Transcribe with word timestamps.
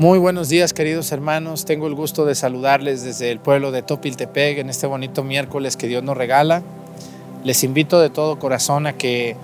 Muy 0.00 0.20
buenos 0.20 0.48
días 0.48 0.72
queridos 0.72 1.10
hermanos, 1.10 1.64
tengo 1.64 1.88
el 1.88 1.96
gusto 1.96 2.24
de 2.24 2.36
saludarles 2.36 3.02
desde 3.02 3.32
el 3.32 3.40
pueblo 3.40 3.72
de 3.72 3.82
Topiltepec 3.82 4.58
en 4.58 4.70
este 4.70 4.86
bonito 4.86 5.24
miércoles 5.24 5.76
que 5.76 5.88
Dios 5.88 6.04
nos 6.04 6.16
regala. 6.16 6.62
Les 7.42 7.64
invito 7.64 7.98
de 7.98 8.08
todo 8.08 8.38
corazón 8.38 8.86
a 8.86 8.92
que 8.92 9.34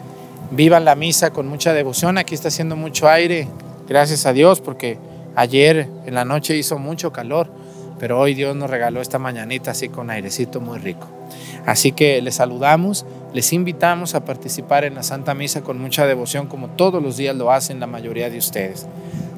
vivan 0.53 0.85
la 0.85 0.95
misa 0.95 1.33
con 1.33 1.49
mucha 1.49 1.73
devoción, 1.73 2.19
aquí 2.19 2.37
está 2.37 2.49
haciendo 2.49 2.77
mucho 2.77 3.09
aire, 3.09 3.49
gracias 3.89 4.27
a 4.27 4.33
Dios 4.33 4.61
porque 4.61 4.97
ayer 5.35 5.89
en 6.07 6.15
la 6.15 6.25
noche 6.25 6.57
hizo 6.57 6.79
mucho 6.79 7.13
calor, 7.13 7.49
pero 7.99 8.21
hoy 8.21 8.35
Dios 8.35 8.55
nos 8.55 8.71
regaló 8.71 9.01
esta 9.01 9.19
mañanita 9.19 9.73
así 9.73 9.89
con 9.89 10.09
airecito 10.09 10.61
muy 10.61 10.79
rico. 10.79 11.09
Así 11.67 11.91
que 11.91 12.23
les 12.23 12.37
saludamos, 12.37 13.07
les 13.33 13.53
invitamos 13.53 14.15
a 14.15 14.25
participar 14.25 14.85
en 14.85 14.95
la 14.95 15.03
Santa 15.03 15.35
Misa 15.35 15.63
con 15.63 15.81
mucha 15.81 16.07
devoción 16.07 16.47
como 16.47 16.69
todos 16.69 17.03
los 17.03 17.17
días 17.17 17.35
lo 17.35 17.51
hacen 17.51 17.81
la 17.81 17.89
mayoría 17.89 18.31
de 18.31 18.39
ustedes. 18.39 18.87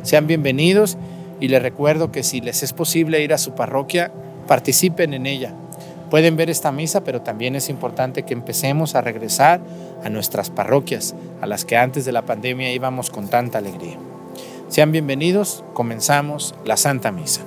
Sean 0.07 0.29
bienvenidos 0.29 0.97
y 1.41 1.49
les 1.49 1.61
recuerdo 1.61 2.13
que 2.13 2.23
si 2.23 2.41
les 2.41 2.63
es 2.63 2.73
posible 2.73 3.25
ir 3.25 3.35
a 3.35 3.39
su 3.39 3.57
parroquia, 3.57 4.13
participen 4.47 5.15
en 5.15 5.27
ella. 5.27 5.53
Pueden 6.11 6.37
ver 6.37 6.49
esta 6.49 6.71
misa, 6.71 7.03
pero 7.03 7.23
también 7.23 7.57
es 7.57 7.69
importante 7.69 8.23
que 8.23 8.33
empecemos 8.33 8.95
a 8.95 9.01
regresar 9.01 9.61
a 10.05 10.09
nuestras 10.09 10.49
parroquias, 10.49 11.17
a 11.41 11.47
las 11.49 11.65
que 11.65 11.77
antes 11.77 12.05
de 12.05 12.13
la 12.13 12.25
pandemia 12.25 12.73
íbamos 12.73 13.11
con 13.11 13.27
tanta 13.27 13.59
alegría. 13.59 13.99
Sean 14.69 14.93
bienvenidos, 14.93 15.65
comenzamos 15.75 16.55
la 16.65 16.77
Santa 16.77 17.11
Misa. 17.11 17.41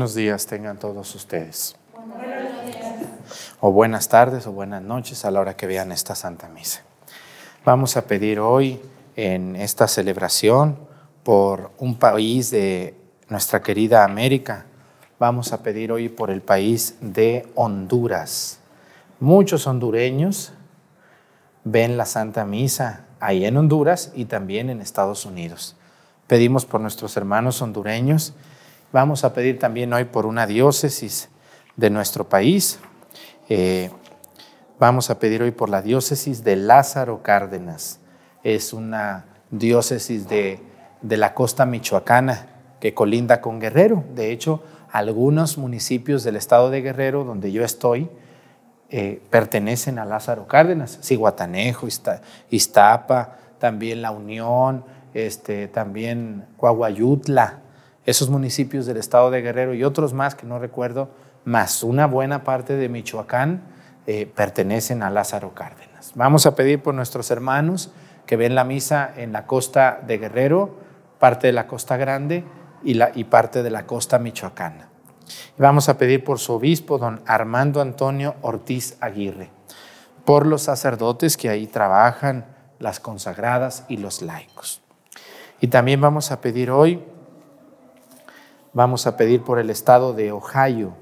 Buenos 0.00 0.14
días 0.14 0.46
tengan 0.46 0.78
todos 0.78 1.14
ustedes. 1.14 1.76
O 3.60 3.70
buenas 3.70 4.08
tardes 4.08 4.46
o 4.46 4.52
buenas 4.52 4.80
noches 4.80 5.26
a 5.26 5.30
la 5.30 5.40
hora 5.40 5.58
que 5.58 5.66
vean 5.66 5.92
esta 5.92 6.14
Santa 6.14 6.48
Misa. 6.48 6.80
Vamos 7.66 7.98
a 7.98 8.06
pedir 8.06 8.40
hoy 8.40 8.80
en 9.14 9.56
esta 9.56 9.86
celebración 9.86 10.78
por 11.22 11.72
un 11.76 11.96
país 11.96 12.50
de 12.50 12.94
nuestra 13.28 13.60
querida 13.60 14.02
América. 14.02 14.64
Vamos 15.18 15.52
a 15.52 15.62
pedir 15.62 15.92
hoy 15.92 16.08
por 16.08 16.30
el 16.30 16.40
país 16.40 16.94
de 17.02 17.46
Honduras. 17.54 18.58
Muchos 19.18 19.66
hondureños 19.66 20.54
ven 21.64 21.98
la 21.98 22.06
Santa 22.06 22.46
Misa 22.46 23.04
ahí 23.20 23.44
en 23.44 23.58
Honduras 23.58 24.12
y 24.14 24.24
también 24.24 24.70
en 24.70 24.80
Estados 24.80 25.26
Unidos. 25.26 25.76
Pedimos 26.26 26.64
por 26.64 26.80
nuestros 26.80 27.18
hermanos 27.18 27.60
hondureños 27.60 28.32
Vamos 28.92 29.22
a 29.22 29.32
pedir 29.32 29.60
también 29.60 29.92
hoy 29.92 30.04
por 30.04 30.26
una 30.26 30.48
diócesis 30.48 31.28
de 31.76 31.90
nuestro 31.90 32.28
país. 32.28 32.80
Eh, 33.48 33.88
vamos 34.80 35.10
a 35.10 35.20
pedir 35.20 35.44
hoy 35.44 35.52
por 35.52 35.68
la 35.68 35.80
diócesis 35.80 36.42
de 36.42 36.56
Lázaro 36.56 37.22
Cárdenas. 37.22 38.00
Es 38.42 38.72
una 38.72 39.26
diócesis 39.52 40.28
de, 40.28 40.60
la 41.02 41.34
costa 41.34 41.66
michoacana 41.66 42.48
que 42.80 42.92
colinda 42.92 43.40
con 43.40 43.60
Guerrero. 43.60 44.02
De 44.16 44.32
hecho, 44.32 44.64
algunos 44.90 45.56
municipios 45.56 46.24
del 46.24 46.34
estado 46.34 46.68
de 46.68 46.82
Guerrero, 46.82 47.22
donde 47.22 47.52
yo 47.52 47.62
estoy, 47.62 48.10
eh, 48.88 49.22
pertenecen 49.30 50.00
a 50.00 50.04
Lázaro 50.04 50.48
Cárdenas. 50.48 50.98
Ciguatanejo, 51.00 51.86
Iztapa, 52.50 53.36
también 53.60 54.02
La 54.02 54.10
Unión, 54.10 54.84
este, 55.14 55.68
también 55.68 56.46
Coahuayutla 56.56 57.60
esos 58.06 58.30
municipios 58.30 58.86
del 58.86 58.96
estado 58.96 59.30
de 59.30 59.42
Guerrero 59.42 59.74
y 59.74 59.84
otros 59.84 60.12
más 60.12 60.34
que 60.34 60.46
no 60.46 60.58
recuerdo, 60.58 61.10
más 61.44 61.82
una 61.82 62.06
buena 62.06 62.44
parte 62.44 62.76
de 62.76 62.88
Michoacán, 62.88 63.62
eh, 64.06 64.26
pertenecen 64.26 65.02
a 65.02 65.10
Lázaro 65.10 65.54
Cárdenas. 65.54 66.12
Vamos 66.14 66.46
a 66.46 66.54
pedir 66.54 66.82
por 66.82 66.94
nuestros 66.94 67.30
hermanos 67.30 67.92
que 68.26 68.36
ven 68.36 68.54
la 68.54 68.64
misa 68.64 69.12
en 69.16 69.32
la 69.32 69.46
costa 69.46 70.00
de 70.06 70.18
Guerrero, 70.18 70.76
parte 71.18 71.48
de 71.48 71.52
la 71.52 71.66
costa 71.66 71.96
grande 71.96 72.44
y, 72.82 72.94
la, 72.94 73.12
y 73.14 73.24
parte 73.24 73.62
de 73.62 73.70
la 73.70 73.86
costa 73.86 74.18
michoacana. 74.18 74.88
vamos 75.58 75.88
a 75.88 75.98
pedir 75.98 76.24
por 76.24 76.38
su 76.38 76.54
obispo, 76.54 76.98
don 76.98 77.20
Armando 77.26 77.80
Antonio 77.80 78.36
Ortiz 78.42 78.96
Aguirre, 79.00 79.50
por 80.24 80.46
los 80.46 80.62
sacerdotes 80.62 81.36
que 81.36 81.50
ahí 81.50 81.66
trabajan, 81.66 82.46
las 82.78 83.00
consagradas 83.00 83.84
y 83.88 83.98
los 83.98 84.22
laicos. 84.22 84.80
Y 85.60 85.68
también 85.68 86.00
vamos 86.00 86.32
a 86.32 86.40
pedir 86.40 86.70
hoy, 86.70 87.02
vamos 88.72 89.06
a 89.06 89.16
pedir 89.16 89.42
por 89.42 89.58
el 89.58 89.70
estado 89.70 90.12
de 90.12 90.32
Ohio, 90.32 90.92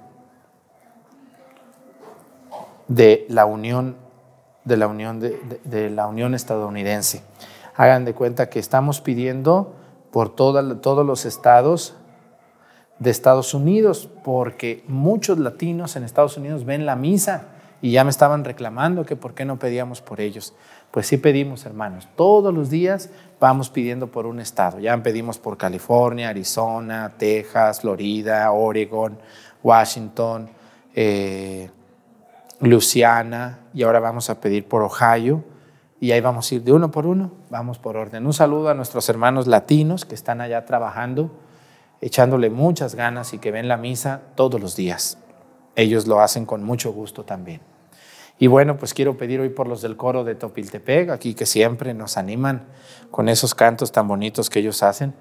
de 2.89 3.27
la 3.29 3.45
Unión, 3.45 3.97
de 4.65 4.77
la 4.77 4.87
Unión, 4.87 5.21
de, 5.21 5.91
la 5.91 6.07
Unión 6.07 6.35
Estadounidense. 6.35 7.23
Hagan 7.77 8.05
de 8.05 8.15
cuenta 8.15 8.49
que 8.49 8.59
estamos 8.59 9.01
pidiendo 9.01 9.75
por 10.11 10.35
todos 10.35 11.07
los 11.07 11.25
estados 11.27 11.95
de 12.99 13.11
Estados 13.11 13.55
Unidos, 13.55 14.09
porque 14.25 14.83
muchos 14.89 15.39
latinos 15.39 15.95
en 15.97 16.03
Estados 16.03 16.37
Unidos 16.37 16.65
ven 16.65 16.87
la 16.87 16.97
misa 16.97 17.47
y 17.81 17.93
ya 17.93 18.03
me 18.03 18.11
estaban 18.11 18.45
reclamando 18.45 19.05
que 19.05 19.15
por 19.15 19.35
qué 19.35 19.45
no 19.45 19.59
pedíamos 19.59 20.01
por 20.01 20.21
ellos. 20.21 20.55
Pues 20.91 21.07
sí 21.07 21.17
pedimos, 21.17 21.65
hermanos. 21.65 22.09
Todos 22.17 22.53
los 22.53 22.71
días 22.71 23.11
vamos 23.41 23.71
pidiendo 23.71 24.09
por 24.09 24.27
un 24.27 24.41
estado. 24.41 24.79
Ya 24.79 24.97
pedimos 25.03 25.39
por 25.39 25.57
California, 25.57 26.29
Arizona, 26.29 27.13
Texas, 27.17 27.81
Florida, 27.81 28.51
Oregon, 28.53 29.19
Washington, 29.63 30.49
eh, 30.95 31.71
y 32.61 33.83
ahora 33.83 34.01
vamos 34.01 34.31
a 34.31 34.41
pedir 34.41 34.67
por 34.67 34.83
Ohio 34.83 35.45
y 36.01 36.13
ahí 36.13 36.21
vamos 36.21 36.51
a 36.51 36.55
ir 36.57 36.63
de 36.63 36.73
uno 36.73 36.91
por 36.91 37.07
uno, 37.07 37.33
vamos 37.51 37.79
por 37.79 37.97
orden. 37.97 38.27
Un 38.27 38.33
saludo 38.33 38.69
a 38.69 38.75
nuestros 38.75 39.09
hermanos 39.09 39.47
latinos 39.47 40.05
que 40.05 40.15
están 40.15 40.41
allá 40.41 40.65
trabajando, 40.65 41.31
echándole 42.01 42.51
muchas 42.51 42.95
ganas 42.95 43.33
y 43.33 43.39
que 43.39 43.51
ven 43.51 43.69
la 43.69 43.77
misa 43.77 44.23
todos 44.35 44.61
los 44.61 44.77
días. 44.77 45.19
Ellos 45.77 46.07
lo 46.07 46.21
hacen 46.21 46.47
con 46.47 46.65
mucho 46.65 46.93
gusto 46.93 47.25
también. 47.25 47.61
Y 48.39 48.47
bueno, 48.47 48.77
pues 48.77 48.95
quiero 48.95 49.17
pedir 49.17 49.41
hoy 49.41 49.49
por 49.49 49.67
los 49.67 49.83
del 49.83 49.97
coro 49.97 50.23
de 50.23 50.37
Topiltepec, 50.37 51.11
aquí 51.11 51.35
que 51.35 51.45
siempre 51.45 51.93
nos 51.93 52.17
animan 52.17 52.67
con 53.11 53.29
esos 53.29 53.55
cantos 53.55 53.91
tan 53.91 54.07
bonitos 54.07 54.49
que 54.49 54.61
ellos 54.61 54.83
hacen. 54.85 55.15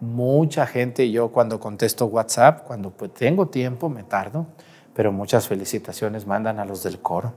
Mucha 0.00 0.66
gente, 0.66 1.08
yo 1.10 1.28
cuando 1.28 1.60
contesto 1.60 2.06
WhatsApp, 2.06 2.64
cuando 2.64 2.90
pues 2.90 3.14
tengo 3.14 3.46
tiempo, 3.46 3.88
me 3.88 4.02
tardo, 4.02 4.48
pero 4.92 5.12
muchas 5.12 5.46
felicitaciones 5.46 6.26
mandan 6.26 6.58
a 6.58 6.64
los 6.64 6.82
del 6.82 6.98
coro. 6.98 7.34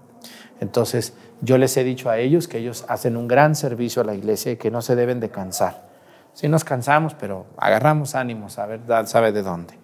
Entonces, 0.60 1.14
yo 1.42 1.60
les 1.60 1.78
he 1.78 1.84
dicho 1.84 2.10
a 2.10 2.18
ellos 2.18 2.48
que 2.48 2.58
ellos 2.58 2.84
hacen 2.88 3.16
un 3.16 3.28
gran 3.28 3.56
servicio 3.56 4.02
a 4.02 4.06
la 4.06 4.16
iglesia 4.16 4.54
y 4.54 4.58
que 4.58 4.72
no 4.72 4.82
se 4.82 4.96
deben 4.96 5.20
de 5.20 5.30
cansar. 5.30 5.88
Sí 6.34 6.48
nos 6.48 6.64
cansamos, 6.64 7.14
pero 7.14 7.46
agarramos 7.58 8.16
ánimos, 8.16 8.58
a 8.58 8.66
ver, 8.66 8.82
sabe 9.06 9.32
de 9.32 9.44
dónde. 9.44 9.76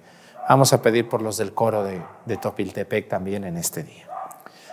Vamos 0.49 0.73
a 0.73 0.81
pedir 0.81 1.07
por 1.07 1.21
los 1.21 1.37
del 1.37 1.53
coro 1.53 1.83
de, 1.83 2.01
de 2.25 2.37
Topiltepec 2.37 3.07
también 3.07 3.43
en 3.43 3.57
este 3.57 3.83
día. 3.83 4.12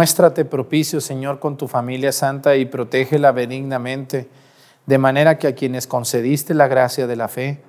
Muéstrate 0.00 0.46
propicio, 0.46 0.98
Señor, 0.98 1.40
con 1.40 1.58
tu 1.58 1.68
familia 1.68 2.10
santa 2.10 2.56
y 2.56 2.64
protégela 2.64 3.32
benignamente, 3.32 4.30
de 4.86 4.96
manera 4.96 5.36
que 5.36 5.46
a 5.46 5.54
quienes 5.54 5.86
concediste 5.86 6.54
la 6.54 6.68
gracia 6.68 7.06
de 7.06 7.16
la 7.16 7.28
fe, 7.28 7.60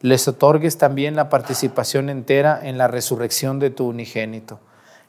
les 0.00 0.28
otorgues 0.28 0.78
también 0.78 1.16
la 1.16 1.28
participación 1.28 2.08
entera 2.08 2.60
en 2.62 2.78
la 2.78 2.86
resurrección 2.86 3.58
de 3.58 3.70
tu 3.70 3.88
unigénito. 3.88 4.60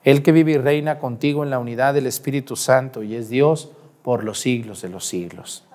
El 0.04 0.24
que 0.24 0.32
vive 0.32 0.54
y 0.54 0.58
reina 0.58 0.98
contigo 0.98 1.44
en 1.44 1.52
la 1.52 1.60
unidad 1.60 1.94
del 1.94 2.08
Espíritu 2.08 2.56
Santo 2.56 3.04
y 3.04 3.18
es 3.18 3.30
Dios 3.30 3.70
por 4.02 4.24
los 4.24 4.40
siglos 4.40 4.82
de 4.82 4.90
los 4.90 5.06
siglos. 5.06 5.66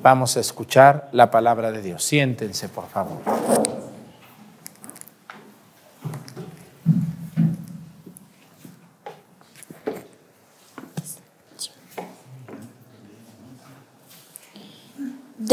Vamos 0.00 0.36
a 0.36 0.40
escuchar 0.40 1.08
la 1.10 1.32
palabra 1.32 1.72
de 1.72 1.82
Dios. 1.82 2.04
Siéntense, 2.04 2.68
por 2.68 2.86
favor. 2.86 3.18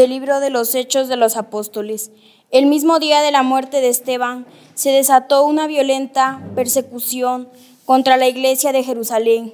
Del 0.02 0.10
libro 0.10 0.40
de 0.40 0.50
los 0.50 0.74
Hechos 0.74 1.10
de 1.10 1.16
los 1.16 1.38
Apóstoles. 1.38 2.10
El 2.50 2.66
mismo 2.66 2.98
día 2.98 3.22
de 3.22 3.30
la 3.30 3.44
muerte 3.44 3.82
de 3.82 3.90
Esteban 3.90 4.48
se 4.74 4.90
desató 4.90 5.46
una 5.46 5.68
violenta 5.68 6.42
persecución 6.56 7.48
contra 7.86 8.18
la 8.18 8.28
iglesia 8.28 8.72
de 8.72 8.84
Jerusalén 8.84 9.54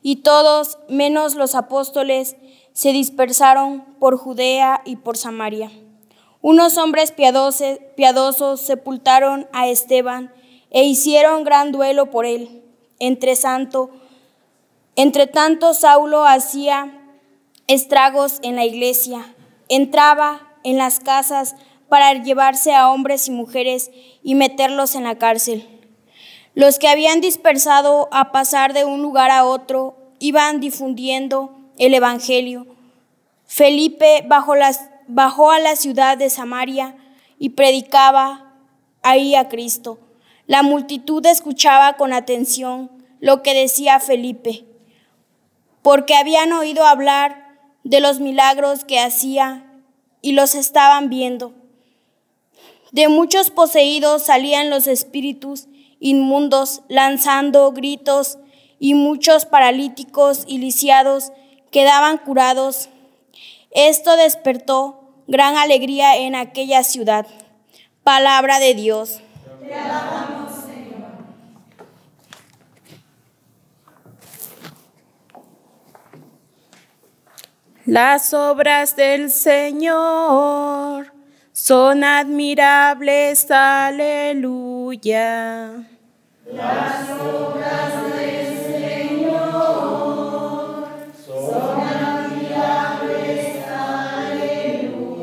y 0.00 0.22
todos, 0.22 0.78
menos 0.88 1.34
los 1.34 1.56
apóstoles, 1.56 2.36
se 2.72 2.92
dispersaron 2.92 3.86
por 3.98 4.16
Judea 4.16 4.82
y 4.84 4.94
por 4.94 5.16
Samaria. 5.16 5.72
Unos 6.42 6.78
hombres 6.78 7.10
piadosos, 7.10 8.60
sepultaron 8.60 9.48
a 9.52 9.66
Esteban 9.66 10.32
e 10.70 10.84
hicieron 10.84 11.42
gran 11.42 11.72
duelo 11.72 12.08
por 12.12 12.24
él. 12.24 12.62
Entre, 13.00 13.34
entre 14.94 15.26
tanto, 15.26 15.74
Saulo 15.74 16.24
hacía 16.24 17.02
estragos 17.66 18.38
en 18.44 18.54
la 18.54 18.64
iglesia 18.64 19.34
entraba 19.68 20.40
en 20.64 20.78
las 20.78 21.00
casas 21.00 21.56
para 21.88 22.12
llevarse 22.14 22.74
a 22.74 22.90
hombres 22.90 23.28
y 23.28 23.30
mujeres 23.30 23.90
y 24.22 24.34
meterlos 24.34 24.94
en 24.94 25.04
la 25.04 25.16
cárcel. 25.16 25.66
Los 26.54 26.78
que 26.78 26.88
habían 26.88 27.20
dispersado 27.20 28.08
a 28.10 28.32
pasar 28.32 28.72
de 28.72 28.84
un 28.84 29.00
lugar 29.00 29.30
a 29.30 29.44
otro 29.44 29.96
iban 30.18 30.60
difundiendo 30.60 31.54
el 31.78 31.94
Evangelio. 31.94 32.66
Felipe 33.46 34.24
bajó, 34.26 34.54
bajó 35.06 35.50
a 35.50 35.60
la 35.60 35.76
ciudad 35.76 36.18
de 36.18 36.30
Samaria 36.30 36.96
y 37.38 37.50
predicaba 37.50 38.52
ahí 39.02 39.34
a 39.34 39.48
Cristo. 39.48 39.98
La 40.46 40.62
multitud 40.62 41.24
escuchaba 41.26 41.94
con 41.96 42.12
atención 42.12 42.90
lo 43.20 43.42
que 43.42 43.54
decía 43.54 44.00
Felipe, 44.00 44.64
porque 45.82 46.14
habían 46.16 46.52
oído 46.52 46.86
hablar 46.86 47.47
de 47.88 48.00
los 48.00 48.20
milagros 48.20 48.84
que 48.84 49.00
hacía 49.00 49.64
y 50.20 50.32
los 50.32 50.54
estaban 50.54 51.08
viendo. 51.08 51.54
De 52.92 53.08
muchos 53.08 53.50
poseídos 53.50 54.24
salían 54.24 54.68
los 54.68 54.86
espíritus 54.86 55.68
inmundos 55.98 56.82
lanzando 56.88 57.72
gritos 57.72 58.38
y 58.78 58.92
muchos 58.92 59.46
paralíticos 59.46 60.44
y 60.46 60.58
lisiados 60.58 61.32
quedaban 61.70 62.18
curados. 62.18 62.90
Esto 63.70 64.18
despertó 64.18 65.00
gran 65.26 65.56
alegría 65.56 66.18
en 66.18 66.34
aquella 66.34 66.84
ciudad. 66.84 67.26
Palabra 68.04 68.58
de 68.58 68.74
Dios. 68.74 69.20
Las 77.88 78.34
obras 78.34 78.96
del 78.96 79.30
Señor 79.30 81.10
son 81.52 82.04
admirables, 82.04 83.50
aleluya. 83.50 85.06
Las 86.52 87.10
obras 87.18 88.14
del 88.14 88.58
Señor 88.58 89.38
son 91.26 91.80
admirables, 91.80 93.56
aleluya. 93.66 95.16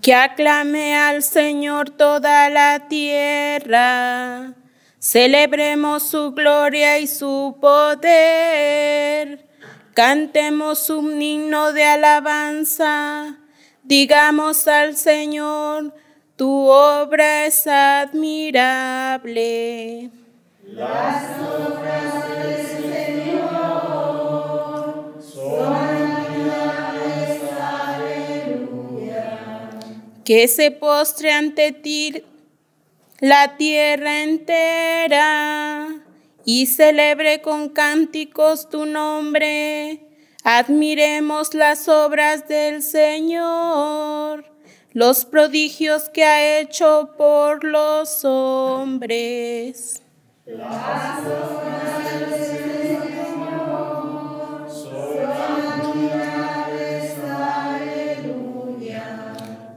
Que 0.00 0.14
aclame 0.14 0.96
al 0.96 1.22
Señor 1.22 1.90
toda 1.90 2.48
la 2.48 2.88
tierra, 2.88 4.54
celebremos 4.98 6.02
su 6.02 6.32
gloria 6.32 6.98
y 6.98 7.06
su 7.06 7.58
poder 7.60 9.49
Cantemos 10.00 10.88
un 10.88 11.20
himno 11.20 11.74
de 11.74 11.84
alabanza, 11.84 13.36
digamos 13.82 14.66
al 14.66 14.96
Señor, 14.96 15.92
tu 16.36 16.68
obra 16.68 17.44
es 17.44 17.66
admirable. 17.66 18.80
Las 20.64 21.38
obras 21.38 22.30
del 22.30 22.66
Señor 22.66 23.42
son 25.20 25.74
admirables, 25.74 27.42
aleluya. 27.60 29.28
Que 30.24 30.48
se 30.48 30.70
postre 30.70 31.30
ante 31.30 31.72
ti 31.72 32.24
la 33.20 33.58
tierra 33.58 34.22
entera 34.22 35.90
y 36.44 36.66
celebre 36.66 37.40
con 37.42 37.68
cánticos 37.68 38.68
tu 38.68 38.86
nombre. 38.86 40.00
Admiremos 40.42 41.54
las 41.54 41.88
obras 41.88 42.48
del 42.48 42.82
Señor, 42.82 44.44
los 44.92 45.24
prodigios 45.24 46.08
que 46.08 46.24
ha 46.24 46.60
hecho 46.60 47.10
por 47.16 47.64
los 47.64 48.24
hombres. 48.24 50.02
Las 50.46 51.20
obras 51.20 52.20
del 52.20 52.34
Señor. 52.34 52.60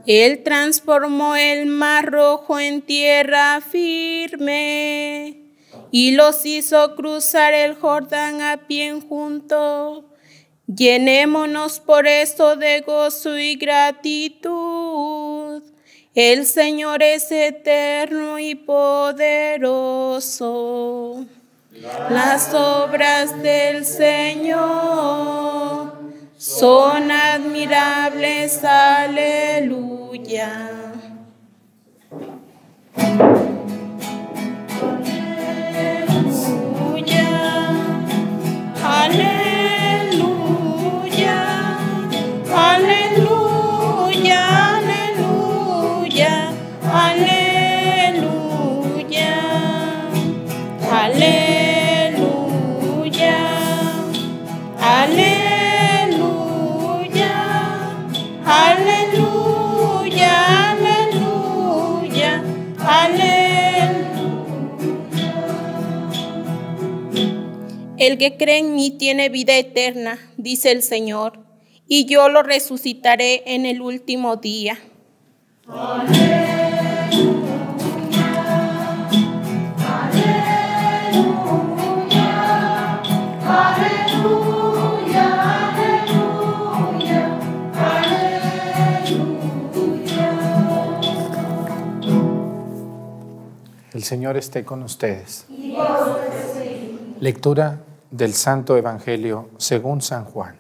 Él 0.05 0.43
transformó 0.43 1.38
el 1.38 1.65
mar 1.67 2.12
rojo 2.12 2.60
en 2.60 2.82
tierra 2.82 3.62
firme 3.62 5.42
y 5.95 6.12
los 6.12 6.43
hizo 6.43 6.95
cruzar 6.95 7.53
el 7.53 7.75
Jordán 7.75 8.41
a 8.41 8.65
pie 8.65 9.00
junto. 9.07 10.03
Llenémonos 10.65 11.79
por 11.79 12.07
esto 12.07 12.55
de 12.55 12.81
gozo 12.81 13.38
y 13.38 13.57
gratitud. 13.57 14.41
El 16.15 16.47
Señor 16.47 17.03
es 17.03 17.31
eterno 17.31 18.39
y 18.39 18.55
poderoso. 18.55 19.67
Las 22.09 22.51
obras 22.55 23.43
del 23.43 23.85
Señor 23.85 24.63
son 26.35 27.12
admirables. 27.12 28.63
Aleluya. 28.63 29.33
El 68.03 68.17
que 68.17 68.36
cree 68.36 68.57
en 68.57 68.75
mí 68.75 68.91
tiene 68.91 69.29
vida 69.29 69.55
eterna, 69.55 70.19
dice 70.36 70.72
el 70.72 70.83
Señor, 70.83 71.39
y 71.88 72.03
yo 72.03 72.27
lo 72.27 72.43
resucitaré 72.43 73.43
en 73.45 73.65
el 73.65 73.79
último 73.81 74.36
día. 74.36 74.77
El 93.93 94.03
Señor 94.03 94.36
esté 94.36 94.65
con 94.65 94.83
ustedes. 94.83 95.45
Lectura 97.22 97.79
del 98.13 98.34
Santo 98.34 98.77
Evangelio 98.77 99.50
según 99.58 100.00
San 100.01 100.25
Juan. 100.25 100.55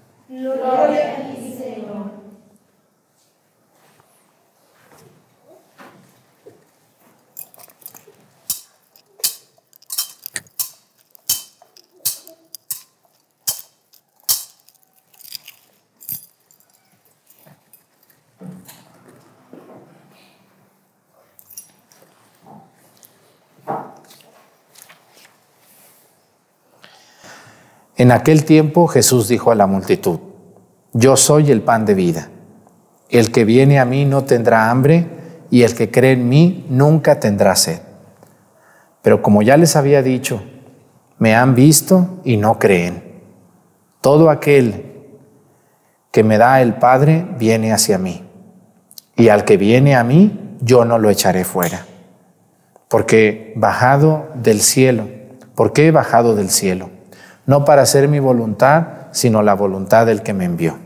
En 28.03 28.11
aquel 28.11 28.43
tiempo 28.43 28.87
Jesús 28.87 29.29
dijo 29.29 29.49
a 29.49 29.55
la 29.55 29.65
multitud, 29.65 30.19
Yo 30.91 31.15
soy 31.15 31.51
el 31.51 31.61
pan 31.61 31.85
de 31.85 31.93
vida. 31.93 32.31
El 33.09 33.31
que 33.31 33.45
viene 33.45 33.79
a 33.79 33.85
mí 33.85 34.03
no 34.03 34.25
tendrá 34.25 34.69
hambre 34.69 35.07
y 35.49 35.63
el 35.63 35.73
que 35.73 35.89
cree 35.89 36.11
en 36.11 36.27
mí 36.27 36.65
nunca 36.67 37.21
tendrá 37.21 37.55
sed. 37.55 37.79
Pero 39.01 39.21
como 39.21 39.41
ya 39.41 39.55
les 39.55 39.77
había 39.77 40.03
dicho, 40.03 40.43
me 41.17 41.33
han 41.33 41.55
visto 41.55 42.19
y 42.25 42.35
no 42.35 42.59
creen. 42.59 43.21
Todo 44.01 44.29
aquel 44.29 44.83
que 46.11 46.25
me 46.25 46.37
da 46.37 46.61
el 46.61 46.73
Padre 46.73 47.25
viene 47.39 47.71
hacia 47.71 47.97
mí. 47.97 48.25
Y 49.15 49.29
al 49.29 49.45
que 49.45 49.55
viene 49.55 49.95
a 49.95 50.03
mí, 50.03 50.57
yo 50.59 50.83
no 50.83 50.99
lo 50.99 51.09
echaré 51.09 51.45
fuera. 51.45 51.85
Porque 52.89 53.53
bajado 53.55 54.27
del 54.35 54.59
cielo, 54.59 55.07
¿por 55.55 55.71
qué 55.71 55.87
he 55.87 55.91
bajado 55.91 56.35
del 56.35 56.49
cielo? 56.49 56.89
No 57.45 57.65
para 57.65 57.81
hacer 57.81 58.07
mi 58.07 58.19
voluntad, 58.19 59.07
sino 59.11 59.41
la 59.41 59.53
voluntad 59.53 60.05
del 60.05 60.23
que 60.23 60.33
me 60.33 60.45
envió. 60.45 60.77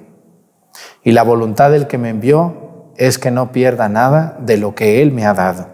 Y 1.04 1.12
la 1.12 1.24
voluntad 1.24 1.72
del 1.72 1.88
que 1.88 1.98
me 1.98 2.10
envió 2.10 2.92
es 2.98 3.18
que 3.18 3.32
no 3.32 3.52
pierda 3.52 3.90
nada 3.90 4.38
de 4.42 4.58
lo 4.58 4.76
que 4.76 5.02
Él 5.02 5.12
me 5.12 5.26
ha 5.26 5.34
dado, 5.34 5.68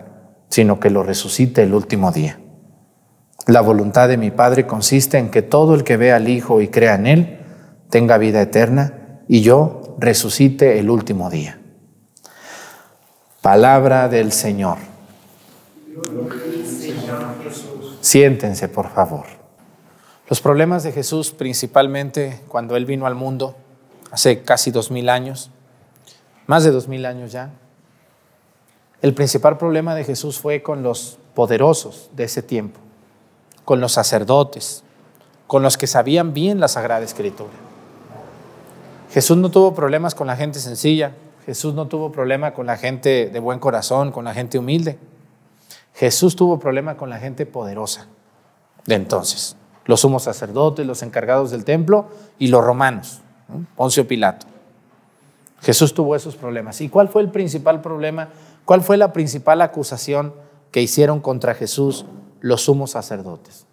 sino 0.50 0.80
que 0.80 0.90
lo 0.90 1.04
resucite 1.04 1.64
el 1.64 1.74
último 1.74 2.12
día. 2.12 2.40
La 3.48 3.62
voluntad 3.62 4.08
de 4.08 4.18
mi 4.18 4.32
Padre 4.32 4.68
consiste 4.68 5.18
en 5.18 5.30
que 5.30 5.42
todo 5.42 5.76
el 5.76 5.84
que 5.84 5.98
vea 5.98 6.18
al 6.18 6.30
Hijo 6.30 6.62
y 6.62 6.68
crea 6.68 6.96
en 6.96 7.08
Él 7.08 7.40
tenga 7.90 8.18
vida 8.18 8.42
eterna 8.42 9.22
y 9.28 9.42
yo 9.42 9.96
resucite 10.00 10.80
el 10.80 10.90
último 10.90 11.30
día. 11.30 11.60
Palabra 13.42 14.08
del 14.08 14.32
Señor. 14.32 14.78
Siéntense, 18.02 18.70
por 18.70 18.90
favor. 18.90 19.43
Los 20.30 20.42
problemas 20.42 20.84
de 20.84 20.92
Jesús, 20.92 21.32
principalmente 21.32 22.42
cuando 22.48 22.76
Él 22.76 22.86
vino 22.86 23.06
al 23.06 23.16
mundo, 23.16 23.56
hace 24.12 24.42
casi 24.42 24.72
dos 24.72 24.92
mil 24.92 25.10
años, 25.10 25.52
más 26.48 26.64
de 26.64 26.72
dos 26.72 26.88
mil 26.88 27.06
años 27.06 27.32
ya, 27.32 27.52
el 29.02 29.14
principal 29.14 29.58
problema 29.58 29.96
de 29.96 30.04
Jesús 30.04 30.40
fue 30.40 30.64
con 30.64 30.82
los 30.82 31.18
poderosos 31.34 32.10
de 32.14 32.24
ese 32.24 32.42
tiempo 32.42 32.80
con 33.66 33.80
los 33.80 33.94
sacerdotes, 33.94 34.84
con 35.48 35.64
los 35.64 35.78
que 35.78 35.88
sabían 35.88 36.34
bien 36.34 36.60
la 36.60 36.68
Sagrada 36.68 37.04
Escritura. 37.04 37.54
Jesús 39.12 39.38
no 39.38 39.52
tuvo 39.52 39.74
problemas 39.74 40.16
con 40.16 40.28
la 40.28 40.36
gente 40.36 40.60
sencilla, 40.60 41.14
Jesús 41.46 41.74
no 41.74 41.88
tuvo 41.88 42.12
problema 42.12 42.54
con 42.54 42.66
la 42.66 42.78
gente 42.78 43.30
de 43.30 43.40
buen 43.40 43.60
corazón, 43.60 44.12
con 44.12 44.26
la 44.26 44.34
gente 44.34 44.58
humilde. 44.58 44.98
Jesús 45.94 46.36
tuvo 46.36 46.58
problema 46.58 46.98
con 46.98 47.10
la 47.10 47.20
gente 47.20 47.46
poderosa 47.46 48.08
de 48.86 48.96
entonces, 48.96 49.56
los 49.86 50.02
sumos 50.02 50.24
sacerdotes, 50.24 50.86
los 50.86 51.04
encargados 51.04 51.52
del 51.52 51.66
templo 51.66 52.08
y 52.40 52.48
los 52.48 52.64
romanos, 52.64 53.22
Poncio 53.76 54.08
Pilato. 54.08 54.48
Jesús 55.62 55.94
tuvo 55.94 56.16
esos 56.16 56.36
problemas. 56.36 56.82
¿Y 56.82 56.90
cuál 56.90 57.08
fue 57.08 57.22
el 57.22 57.30
principal 57.30 57.82
problema? 57.82 58.30
¿Cuál 58.66 58.82
fue 58.82 58.98
la 58.98 59.14
principal 59.14 59.62
acusación 59.62 60.34
que 60.74 60.82
hicieron 60.82 61.22
contra 61.22 61.54
Jesús 61.54 62.06
los 62.42 62.64
sumos 62.64 62.92
sacerdotes. 62.92 63.68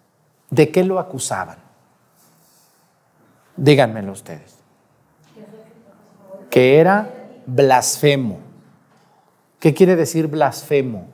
¿De 0.51 0.71
qué 0.71 0.83
lo 0.83 0.99
acusaban? 0.99 1.57
Díganmelo 3.57 4.11
ustedes. 4.11 4.55
Que 6.49 6.77
era 6.77 7.09
blasfemo. 7.47 8.39
¿Qué 9.59 9.73
quiere 9.73 9.95
decir 9.95 10.27
blasfemo? 10.27 11.07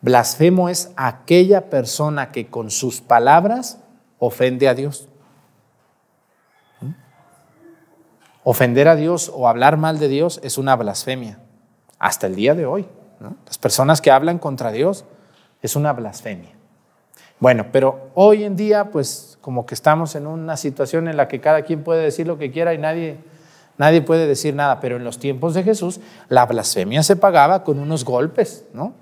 Blasfemo 0.00 0.68
es 0.68 0.92
aquella 0.96 1.68
persona 1.68 2.30
que 2.30 2.46
con 2.46 2.70
sus 2.70 3.00
palabras 3.00 3.80
ofende 4.18 4.68
a 4.68 4.74
Dios. 4.74 5.08
¿Mm? 6.80 6.90
Ofender 8.44 8.88
a 8.88 8.96
Dios 8.96 9.30
o 9.34 9.48
hablar 9.48 9.76
mal 9.76 9.98
de 9.98 10.08
Dios 10.08 10.40
es 10.42 10.58
una 10.58 10.76
blasfemia. 10.76 11.38
Hasta 11.98 12.26
el 12.26 12.34
día 12.34 12.54
de 12.54 12.66
hoy. 12.66 12.86
Las 13.46 13.58
personas 13.58 14.00
que 14.00 14.10
hablan 14.10 14.38
contra 14.38 14.70
Dios 14.70 15.04
es 15.62 15.74
una 15.74 15.92
blasfemia. 15.92 16.52
Bueno, 17.40 17.66
pero 17.72 18.10
hoy 18.14 18.44
en 18.44 18.56
día, 18.56 18.90
pues 18.90 19.38
como 19.40 19.66
que 19.66 19.74
estamos 19.74 20.14
en 20.14 20.26
una 20.26 20.56
situación 20.56 21.08
en 21.08 21.16
la 21.16 21.28
que 21.28 21.40
cada 21.40 21.62
quien 21.62 21.84
puede 21.84 22.02
decir 22.02 22.26
lo 22.26 22.38
que 22.38 22.50
quiera 22.50 22.74
y 22.74 22.78
nadie, 22.78 23.18
nadie 23.76 24.02
puede 24.02 24.26
decir 24.26 24.54
nada, 24.54 24.80
pero 24.80 24.96
en 24.96 25.04
los 25.04 25.18
tiempos 25.18 25.54
de 25.54 25.62
Jesús 25.62 26.00
la 26.28 26.46
blasfemia 26.46 27.02
se 27.02 27.16
pagaba 27.16 27.64
con 27.64 27.78
unos 27.78 28.04
golpes, 28.04 28.66
¿no? 28.72 28.92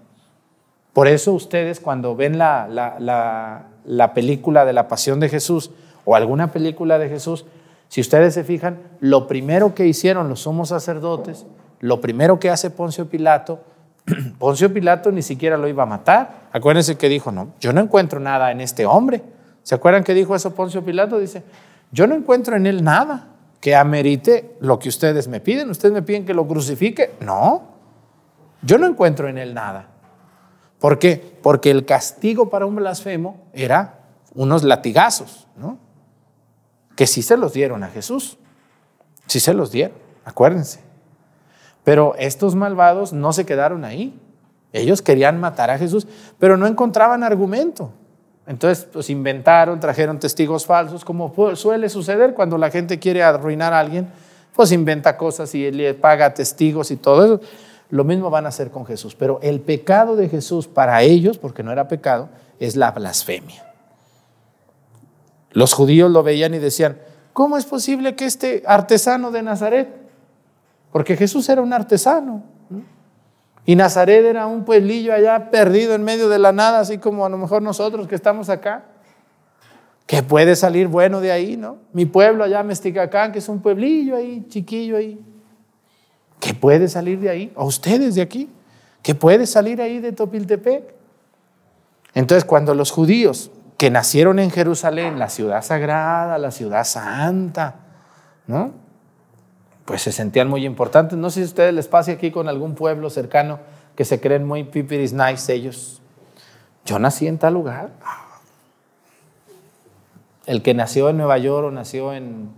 Por 0.92 1.08
eso 1.08 1.32
ustedes 1.32 1.80
cuando 1.80 2.16
ven 2.16 2.38
la, 2.38 2.68
la, 2.68 2.96
la 2.98 3.66
película 4.14 4.64
de 4.64 4.72
la 4.72 4.88
pasión 4.88 5.20
de 5.20 5.28
Jesús 5.28 5.70
o 6.04 6.14
alguna 6.14 6.52
película 6.52 6.98
de 6.98 7.08
Jesús, 7.08 7.44
si 7.88 8.00
ustedes 8.00 8.34
se 8.34 8.44
fijan, 8.44 8.78
lo 9.00 9.26
primero 9.26 9.74
que 9.74 9.86
hicieron 9.86 10.28
los 10.28 10.40
sumos 10.40 10.70
sacerdotes, 10.70 11.46
lo 11.80 12.00
primero 12.00 12.38
que 12.38 12.50
hace 12.50 12.70
Poncio 12.70 13.08
Pilato, 13.08 13.60
Poncio 14.38 14.72
Pilato 14.72 15.12
ni 15.12 15.22
siquiera 15.22 15.56
lo 15.56 15.68
iba 15.68 15.84
a 15.84 15.86
matar. 15.86 16.48
Acuérdense 16.52 16.96
que 16.96 17.08
dijo, 17.08 17.32
no, 17.32 17.52
yo 17.60 17.72
no 17.72 17.80
encuentro 17.80 18.20
nada 18.20 18.50
en 18.50 18.60
este 18.60 18.86
hombre. 18.86 19.22
¿Se 19.62 19.74
acuerdan 19.74 20.04
que 20.04 20.14
dijo 20.14 20.34
eso 20.34 20.54
Poncio 20.54 20.84
Pilato? 20.84 21.18
Dice, 21.18 21.42
yo 21.90 22.06
no 22.06 22.14
encuentro 22.14 22.56
en 22.56 22.66
él 22.66 22.84
nada 22.84 23.28
que 23.60 23.74
amerite 23.74 24.56
lo 24.60 24.78
que 24.78 24.88
ustedes 24.88 25.28
me 25.28 25.40
piden. 25.40 25.70
Ustedes 25.70 25.92
me 25.92 26.02
piden 26.02 26.24
que 26.24 26.34
lo 26.34 26.46
crucifique. 26.46 27.12
No, 27.20 27.62
yo 28.62 28.78
no 28.78 28.86
encuentro 28.86 29.28
en 29.28 29.38
él 29.38 29.54
nada. 29.54 29.88
¿Por 30.78 30.98
qué? 30.98 31.38
Porque 31.42 31.70
el 31.70 31.84
castigo 31.84 32.50
para 32.50 32.66
un 32.66 32.76
blasfemo 32.76 33.46
era 33.52 34.00
unos 34.34 34.62
latigazos, 34.62 35.46
¿no? 35.56 35.78
Que 36.94 37.06
sí 37.06 37.22
se 37.22 37.36
los 37.36 37.52
dieron 37.52 37.82
a 37.82 37.88
Jesús. 37.88 38.38
Sí 39.26 39.40
se 39.40 39.54
los 39.54 39.70
dieron, 39.70 39.96
acuérdense. 40.24 40.80
Pero 41.84 42.14
estos 42.18 42.54
malvados 42.54 43.12
no 43.12 43.32
se 43.32 43.46
quedaron 43.46 43.84
ahí. 43.84 44.18
Ellos 44.72 45.02
querían 45.02 45.40
matar 45.40 45.70
a 45.70 45.78
Jesús, 45.78 46.06
pero 46.38 46.56
no 46.56 46.66
encontraban 46.66 47.22
argumento. 47.22 47.92
Entonces, 48.46 48.86
pues 48.92 49.10
inventaron, 49.10 49.80
trajeron 49.80 50.18
testigos 50.20 50.66
falsos, 50.66 51.04
como 51.04 51.32
suele 51.56 51.88
suceder 51.88 52.34
cuando 52.34 52.58
la 52.58 52.70
gente 52.70 52.98
quiere 52.98 53.22
arruinar 53.22 53.72
a 53.72 53.80
alguien, 53.80 54.08
pues 54.54 54.70
inventa 54.72 55.16
cosas 55.16 55.54
y 55.54 55.70
le 55.70 55.94
paga 55.94 56.32
testigos 56.32 56.90
y 56.90 56.96
todo 56.96 57.24
eso. 57.24 57.40
Lo 57.90 58.04
mismo 58.04 58.30
van 58.30 58.46
a 58.46 58.48
hacer 58.48 58.70
con 58.70 58.86
Jesús. 58.86 59.14
Pero 59.14 59.38
el 59.42 59.60
pecado 59.60 60.16
de 60.16 60.28
Jesús 60.28 60.66
para 60.66 61.02
ellos, 61.02 61.38
porque 61.38 61.62
no 61.62 61.72
era 61.72 61.88
pecado, 61.88 62.28
es 62.58 62.76
la 62.76 62.90
blasfemia. 62.90 63.64
Los 65.52 65.72
judíos 65.72 66.10
lo 66.10 66.22
veían 66.22 66.54
y 66.54 66.58
decían, 66.58 66.98
¿cómo 67.32 67.56
es 67.56 67.64
posible 67.64 68.14
que 68.14 68.26
este 68.26 68.62
artesano 68.66 69.30
de 69.30 69.42
Nazaret 69.42 70.06
porque 70.96 71.14
Jesús 71.14 71.46
era 71.50 71.60
un 71.60 71.74
artesano. 71.74 72.42
Y 73.66 73.76
Nazaret 73.76 74.24
era 74.24 74.46
un 74.46 74.64
pueblillo 74.64 75.12
allá 75.12 75.50
perdido 75.50 75.94
en 75.94 76.02
medio 76.02 76.30
de 76.30 76.38
la 76.38 76.52
nada, 76.52 76.80
así 76.80 76.96
como 76.96 77.26
a 77.26 77.28
lo 77.28 77.36
mejor 77.36 77.60
nosotros 77.60 78.08
que 78.08 78.14
estamos 78.14 78.48
acá. 78.48 78.84
Que 80.06 80.22
puede 80.22 80.56
salir 80.56 80.86
bueno 80.86 81.20
de 81.20 81.32
ahí, 81.32 81.58
¿no? 81.58 81.76
Mi 81.92 82.06
pueblo 82.06 82.44
allá, 82.44 82.62
Mesticacán, 82.62 83.30
que 83.30 83.40
es 83.40 83.48
un 83.50 83.60
pueblillo 83.60 84.16
ahí, 84.16 84.46
chiquillo 84.48 84.96
ahí. 84.96 85.22
¿Qué 86.40 86.54
puede 86.54 86.88
salir 86.88 87.20
de 87.20 87.30
ahí? 87.30 87.52
¿O 87.56 87.64
ustedes 87.64 88.14
de 88.14 88.22
aquí? 88.22 88.50
¿Qué 89.02 89.14
puede 89.14 89.46
salir 89.46 89.80
ahí 89.80 90.00
de 90.00 90.12
Topiltepec? 90.12 90.94
Entonces, 92.14 92.44
cuando 92.44 92.74
los 92.74 92.90
judíos 92.90 93.50
que 93.78 93.90
nacieron 93.90 94.38
en 94.38 94.50
Jerusalén, 94.50 95.18
la 95.18 95.28
ciudad 95.28 95.62
sagrada, 95.62 96.38
la 96.38 96.50
ciudad 96.50 96.84
santa, 96.84 97.76
¿no? 98.46 98.86
pues 99.86 100.02
se 100.02 100.12
sentían 100.12 100.48
muy 100.48 100.66
importantes. 100.66 101.16
No 101.16 101.30
sé 101.30 101.36
si 101.36 101.42
a 101.42 101.46
ustedes 101.46 101.72
les 101.72 101.88
pase 101.88 102.12
aquí 102.12 102.30
con 102.30 102.48
algún 102.48 102.74
pueblo 102.74 103.08
cercano 103.08 103.60
que 103.94 104.04
se 104.04 104.20
creen 104.20 104.44
muy 104.44 104.64
pipiris 104.64 105.12
nice 105.12 105.54
ellos. 105.54 106.02
Yo 106.84 106.98
nací 106.98 107.26
en 107.26 107.38
tal 107.38 107.54
lugar. 107.54 107.90
El 110.44 110.62
que 110.62 110.74
nació 110.74 111.08
en 111.08 111.16
Nueva 111.16 111.38
York 111.38 111.68
o 111.68 111.70
nació 111.70 112.12
en 112.12 112.50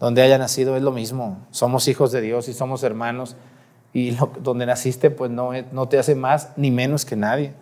donde 0.00 0.22
haya 0.22 0.38
nacido 0.38 0.76
es 0.76 0.82
lo 0.82 0.90
mismo. 0.90 1.46
Somos 1.50 1.86
hijos 1.86 2.10
de 2.10 2.20
Dios 2.20 2.48
y 2.48 2.52
somos 2.52 2.82
hermanos. 2.82 3.36
Y 3.92 4.16
donde 4.40 4.66
naciste, 4.66 5.10
pues 5.10 5.30
no, 5.30 5.50
no 5.70 5.88
te 5.88 5.98
hace 5.98 6.16
más 6.16 6.50
ni 6.56 6.72
menos 6.72 7.04
que 7.04 7.14
nadie. 7.14 7.52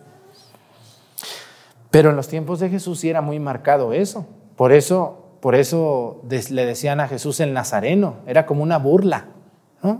Pero 1.90 2.10
en 2.10 2.16
los 2.16 2.28
tiempos 2.28 2.60
de 2.60 2.70
Jesús 2.70 3.00
sí 3.00 3.10
era 3.10 3.20
muy 3.20 3.38
marcado 3.38 3.92
eso. 3.92 4.26
Por 4.56 4.72
eso 4.72 5.28
por 5.40 5.54
eso 5.54 6.22
le 6.28 6.66
decían 6.66 7.00
a 7.00 7.08
Jesús 7.08 7.40
el 7.40 7.52
Nazareno, 7.52 8.16
era 8.26 8.46
como 8.46 8.62
una 8.62 8.78
burla. 8.78 9.26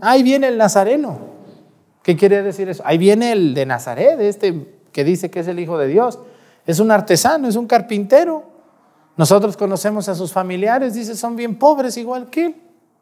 Ahí 0.01 0.23
viene 0.23 0.49
el 0.49 0.59
Nazareno. 0.59 1.19
¿Qué 2.03 2.17
quiere 2.17 2.43
decir 2.43 2.69
eso? 2.69 2.83
Ahí 2.85 2.99
viene 2.99 3.33
el 3.33 3.55
de 3.55 3.67
Nazaret, 3.67 4.21
este 4.21 4.79
que 4.93 5.05
dice 5.05 5.31
que 5.31 5.41
es 5.41 5.49
el 5.49 5.61
Hijo 5.61 5.79
de 5.79 5.87
Dios. 5.87 6.19
Es 6.67 6.81
un 6.81 6.91
artesano, 6.91 7.47
es 7.47 7.55
un 7.55 7.67
carpintero. 7.67 8.48
Nosotros 9.19 9.57
conocemos 9.57 10.09
a 10.09 10.15
sus 10.15 10.33
familiares, 10.33 10.95
dice, 10.95 11.17
son 11.17 11.35
bien 11.35 11.59
pobres 11.59 11.97
igual 11.97 12.31
que 12.31 12.47
él. 12.47 12.57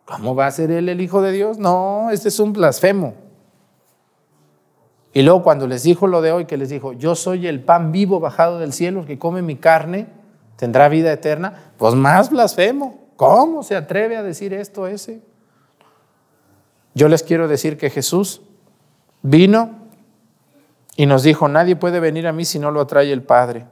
¿Cómo 0.07 0.35
va 0.35 0.46
a 0.46 0.50
ser 0.50 0.70
él 0.70 0.88
el 0.88 1.02
Hijo 1.02 1.20
de 1.20 1.31
Dios? 1.31 1.59
No, 1.59 2.09
este 2.11 2.29
es 2.29 2.40
un 2.40 2.55
blasfemo. 2.55 3.14
Y 5.12 5.20
luego 5.20 5.42
cuando 5.42 5.66
les 5.66 5.83
dijo 5.83 6.07
lo 6.07 6.22
de 6.22 6.33
hoy, 6.33 6.46
que 6.46 6.57
les 6.57 6.70
dijo, 6.70 6.94
yo 6.94 7.14
soy 7.14 7.46
el 7.46 7.62
pan 7.62 7.92
vivo 7.92 8.18
bajado 8.18 8.59
del 8.59 8.72
cielo, 8.72 9.05
que 9.05 9.18
come 9.18 9.42
mi 9.42 9.57
carne, 9.57 10.07
tendrá 10.57 10.88
vida 10.88 11.12
eterna, 11.12 11.72
pues 11.76 11.94
más 11.94 12.31
blasfemo. 12.31 12.98
¿Cómo 13.16 13.62
se 13.62 13.76
atreve 13.76 14.16
a 14.16 14.22
decir 14.22 14.55
esto 14.55 14.87
ese? 14.87 15.20
Yo 16.94 17.09
les 17.09 17.22
quiero 17.22 17.46
decir 17.46 17.76
que 17.76 17.90
Jesús 17.90 18.40
vino 19.20 19.70
y 20.96 21.05
nos 21.05 21.22
dijo, 21.24 21.46
nadie 21.46 21.76
puede 21.76 22.00
venir 22.00 22.26
a 22.26 22.33
mí 22.33 22.46
si 22.46 22.59
no 22.59 22.70
lo 22.70 22.81
atrae 22.81 23.12
el 23.12 23.22
Padre. 23.22 23.66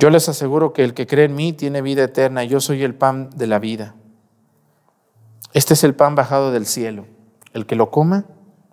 Yo 0.00 0.08
les 0.08 0.30
aseguro 0.30 0.72
que 0.72 0.82
el 0.82 0.94
que 0.94 1.06
cree 1.06 1.26
en 1.26 1.34
mí 1.34 1.52
tiene 1.52 1.82
vida 1.82 2.04
eterna 2.04 2.42
yo 2.42 2.62
soy 2.62 2.82
el 2.84 2.94
pan 2.94 3.28
de 3.36 3.46
la 3.46 3.58
vida. 3.58 3.94
Este 5.52 5.74
es 5.74 5.84
el 5.84 5.94
pan 5.94 6.14
bajado 6.14 6.52
del 6.52 6.64
cielo. 6.64 7.04
El 7.52 7.66
que 7.66 7.76
lo 7.76 7.90
coma 7.90 8.24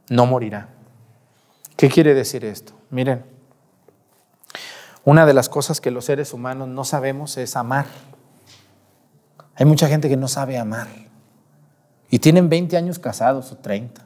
no 0.10 0.26
morirá. 0.26 0.70
¿Qué 1.76 1.90
quiere 1.90 2.14
decir 2.14 2.46
esto? 2.46 2.72
Miren, 2.92 3.26
una 5.04 5.26
de 5.26 5.34
las 5.34 5.50
cosas 5.50 5.82
que 5.82 5.92
los 5.92 6.06
seres 6.06 6.32
humanos 6.32 6.70
no 6.70 6.86
sabemos 6.86 7.36
es 7.36 7.58
amar. 7.58 7.88
Hay 9.56 9.66
mucha 9.66 9.90
gente 9.90 10.08
que 10.08 10.16
no 10.16 10.30
sabe 10.30 10.58
amar. 10.58 10.88
Y 12.10 12.20
tienen 12.20 12.48
20 12.48 12.78
años 12.78 13.00
casados 13.00 13.52
o 13.52 13.58
30. 13.58 14.06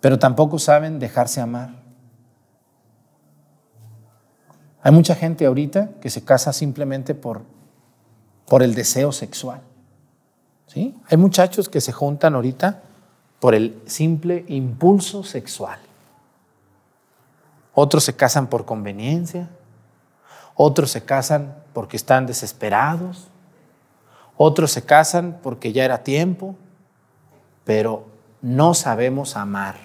Pero 0.00 0.16
tampoco 0.20 0.60
saben 0.60 1.00
dejarse 1.00 1.40
amar. 1.40 1.83
Hay 4.84 4.92
mucha 4.92 5.14
gente 5.14 5.46
ahorita 5.46 5.92
que 6.02 6.10
se 6.10 6.24
casa 6.24 6.52
simplemente 6.52 7.14
por, 7.14 7.40
por 8.46 8.62
el 8.62 8.74
deseo 8.74 9.12
sexual. 9.12 9.62
¿Sí? 10.66 10.94
Hay 11.08 11.16
muchachos 11.16 11.70
que 11.70 11.80
se 11.80 11.90
juntan 11.90 12.34
ahorita 12.34 12.82
por 13.40 13.54
el 13.54 13.80
simple 13.86 14.44
impulso 14.46 15.24
sexual. 15.24 15.78
Otros 17.72 18.04
se 18.04 18.14
casan 18.14 18.48
por 18.48 18.66
conveniencia, 18.66 19.48
otros 20.54 20.90
se 20.90 21.02
casan 21.02 21.56
porque 21.72 21.96
están 21.96 22.26
desesperados, 22.26 23.28
otros 24.36 24.70
se 24.70 24.84
casan 24.84 25.40
porque 25.42 25.72
ya 25.72 25.86
era 25.86 26.02
tiempo, 26.02 26.56
pero 27.64 28.04
no 28.42 28.74
sabemos 28.74 29.34
amar. 29.34 29.76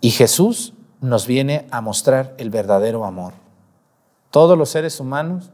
Y 0.00 0.10
Jesús 0.10 0.74
nos 1.00 1.26
viene 1.26 1.66
a 1.70 1.80
mostrar 1.80 2.34
el 2.38 2.50
verdadero 2.50 3.04
amor. 3.04 3.32
Todos 4.30 4.56
los 4.56 4.70
seres 4.70 5.00
humanos 5.00 5.50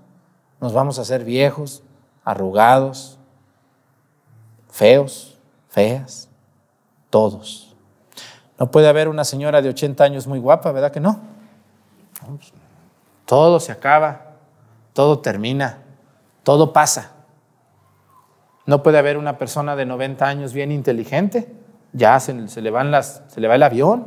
nos 0.61 0.73
vamos 0.73 0.99
a 0.99 1.03
hacer 1.03 1.25
viejos, 1.25 1.83
arrugados, 2.25 3.19
feos, 4.71 5.39
feas, 5.69 6.29
todos. 7.11 7.75
No 8.59 8.71
puede 8.71 8.89
haber 8.89 9.09
una 9.09 9.25
señora 9.25 9.63
de 9.63 9.69
80 9.69 10.03
años 10.03 10.27
muy 10.27 10.39
guapa, 10.39 10.73
¿verdad 10.73 10.91
que 10.91 11.01
no? 11.01 11.21
Todo 13.25 13.61
se 13.61 13.73
acaba, 13.73 14.33
todo 14.93 15.19
termina, 15.19 15.79
todo 16.43 16.73
pasa. 16.73 17.13
No 18.65 18.83
puede 18.83 18.99
haber 18.99 19.17
una 19.17 19.39
persona 19.39 19.77
de 19.77 19.87
90 19.87 20.27
años 20.27 20.53
bien 20.53 20.73
inteligente, 20.73 21.55
ya 21.93 22.19
se, 22.21 22.35
le, 22.35 22.71
van 22.71 22.91
las, 22.91 23.23
se 23.29 23.41
le 23.41 23.49
va 23.49 23.55
el 23.55 23.63
avión. 23.63 24.07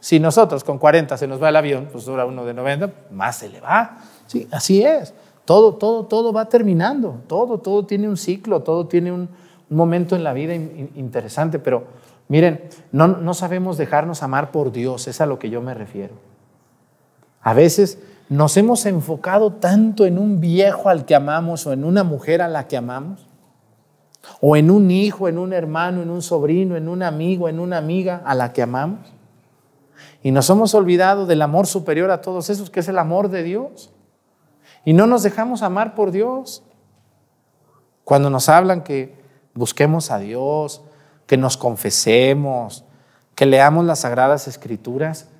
Si 0.00 0.20
nosotros 0.20 0.62
con 0.64 0.78
40 0.78 1.16
se 1.16 1.26
nos 1.26 1.42
va 1.42 1.48
el 1.48 1.56
avión, 1.56 1.88
pues 1.90 2.06
ahora 2.08 2.24
uno 2.24 2.44
de 2.44 2.54
90, 2.54 2.90
más 3.10 3.36
se 3.36 3.48
le 3.48 3.60
va. 3.60 3.98
Sí, 4.26 4.46
así 4.50 4.82
es. 4.82 5.14
Todo, 5.44 5.74
todo, 5.74 6.04
todo 6.04 6.32
va 6.32 6.48
terminando. 6.48 7.20
Todo, 7.26 7.58
todo 7.58 7.84
tiene 7.84 8.08
un 8.08 8.16
ciclo, 8.16 8.62
todo 8.62 8.86
tiene 8.86 9.12
un, 9.12 9.28
momento 9.70 10.16
en 10.16 10.24
la 10.24 10.32
vida 10.32 10.54
interesante. 10.54 11.58
Pero 11.58 11.84
miren, 12.28 12.68
no, 12.92 13.08
no 13.08 13.34
sabemos 13.34 13.76
dejarnos 13.76 14.22
amar 14.22 14.50
por 14.50 14.72
Dios, 14.72 15.08
es 15.08 15.20
a 15.20 15.26
lo 15.26 15.38
que 15.38 15.50
yo 15.50 15.60
me 15.60 15.74
refiero. 15.74 16.14
A 17.42 17.54
veces 17.54 17.98
nos 18.28 18.56
hemos 18.56 18.86
enfocado 18.86 19.52
tanto 19.54 20.06
en 20.06 20.18
un 20.18 20.40
viejo 20.40 20.88
al 20.88 21.04
que 21.04 21.14
amamos 21.14 21.66
o 21.66 21.72
en 21.72 21.84
una 21.84 22.04
mujer 22.04 22.42
a 22.42 22.48
la 22.48 22.66
que 22.66 22.76
amamos 22.76 23.26
o 24.40 24.56
en 24.56 24.70
un 24.70 24.90
hijo, 24.90 25.28
en 25.28 25.38
un 25.38 25.52
hermano, 25.52 26.02
en 26.02 26.10
un 26.10 26.22
sobrino, 26.22 26.76
en 26.76 26.88
un 26.88 27.02
amigo, 27.02 27.48
en 27.48 27.58
una 27.60 27.78
amiga 27.78 28.22
a 28.24 28.34
la 28.34 28.52
que 28.52 28.62
amamos. 28.62 29.00
Y 30.28 30.30
nos 30.30 30.50
hemos 30.50 30.74
olvidado 30.74 31.24
del 31.24 31.40
amor 31.40 31.66
superior 31.66 32.10
a 32.10 32.20
todos 32.20 32.50
esos, 32.50 32.68
que 32.68 32.80
es 32.80 32.88
el 32.88 32.98
amor 32.98 33.30
de 33.30 33.42
Dios. 33.42 33.90
Y 34.84 34.92
no 34.92 35.06
nos 35.06 35.22
dejamos 35.22 35.62
amar 35.62 35.94
por 35.94 36.10
Dios. 36.10 36.62
Cuando 38.04 38.28
nos 38.28 38.50
hablan 38.50 38.84
que 38.84 39.16
busquemos 39.54 40.10
a 40.10 40.18
Dios, 40.18 40.82
que 41.26 41.38
nos 41.38 41.56
confesemos, 41.56 42.84
que 43.34 43.46
leamos 43.46 43.86
las 43.86 44.00
sagradas 44.00 44.48
escrituras, 44.48 45.30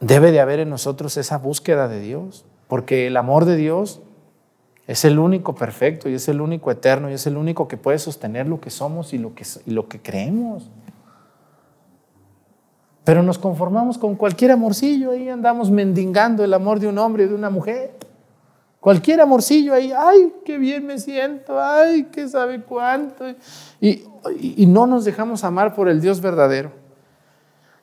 debe 0.00 0.32
de 0.32 0.40
haber 0.40 0.58
en 0.58 0.70
nosotros 0.70 1.16
esa 1.16 1.38
búsqueda 1.38 1.86
de 1.86 2.00
Dios, 2.00 2.44
porque 2.66 3.06
el 3.06 3.16
amor 3.16 3.44
de 3.44 3.54
Dios 3.54 4.00
es 4.88 5.04
el 5.04 5.20
único 5.20 5.54
perfecto 5.54 6.08
y 6.08 6.14
es 6.14 6.26
el 6.26 6.40
único 6.40 6.72
eterno 6.72 7.08
y 7.08 7.12
es 7.12 7.28
el 7.28 7.36
único 7.36 7.68
que 7.68 7.76
puede 7.76 8.00
sostener 8.00 8.48
lo 8.48 8.60
que 8.60 8.70
somos 8.70 9.12
y 9.12 9.18
lo 9.18 9.32
que, 9.36 9.46
lo 9.66 9.86
que 9.86 10.02
creemos. 10.02 10.68
Pero 13.06 13.22
nos 13.22 13.38
conformamos 13.38 13.96
con 13.96 14.16
cualquier 14.16 14.50
amorcillo, 14.50 15.12
ahí 15.12 15.30
andamos 15.30 15.70
mendigando 15.70 16.44
el 16.44 16.52
amor 16.52 16.78
de 16.78 16.88
un 16.88 16.98
hombre 16.98 17.24
y 17.24 17.28
de 17.28 17.34
una 17.34 17.48
mujer. 17.48 17.94
Cualquier 18.80 19.22
amorcillo 19.22 19.72
ahí, 19.72 19.90
ay, 19.96 20.34
qué 20.44 20.58
bien 20.58 20.84
me 20.86 20.98
siento, 20.98 21.58
ay, 21.58 22.08
qué 22.12 22.28
sabe 22.28 22.60
cuánto. 22.60 23.24
Y, 23.80 24.04
y 24.38 24.66
no 24.66 24.86
nos 24.86 25.06
dejamos 25.06 25.42
amar 25.42 25.74
por 25.74 25.88
el 25.88 26.02
Dios 26.02 26.20
verdadero. 26.20 26.70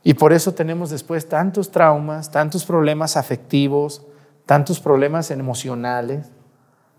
Y 0.04 0.14
por 0.14 0.32
eso 0.32 0.54
tenemos 0.54 0.92
después 0.92 1.28
tantos 1.28 1.72
traumas, 1.72 2.30
tantos 2.30 2.64
problemas 2.66 3.18
afectivos, 3.18 4.04
tantos 4.46 4.80
problemas 4.80 5.32
emocionales 5.32 6.30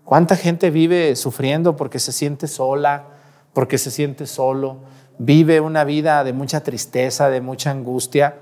¿Cuánta 0.05 0.35
gente 0.35 0.69
vive 0.69 1.15
sufriendo 1.15 1.75
porque 1.75 1.97
se 1.97 2.11
siente 2.11 2.47
sola, 2.47 3.05
porque 3.53 3.79
se 3.79 3.89
siente 3.89 4.27
solo? 4.27 4.77
Vive 5.17 5.61
una 5.61 5.83
vida 5.83 6.23
de 6.23 6.33
mucha 6.33 6.61
tristeza, 6.61 7.29
de 7.29 7.41
mucha 7.41 7.71
angustia. 7.71 8.35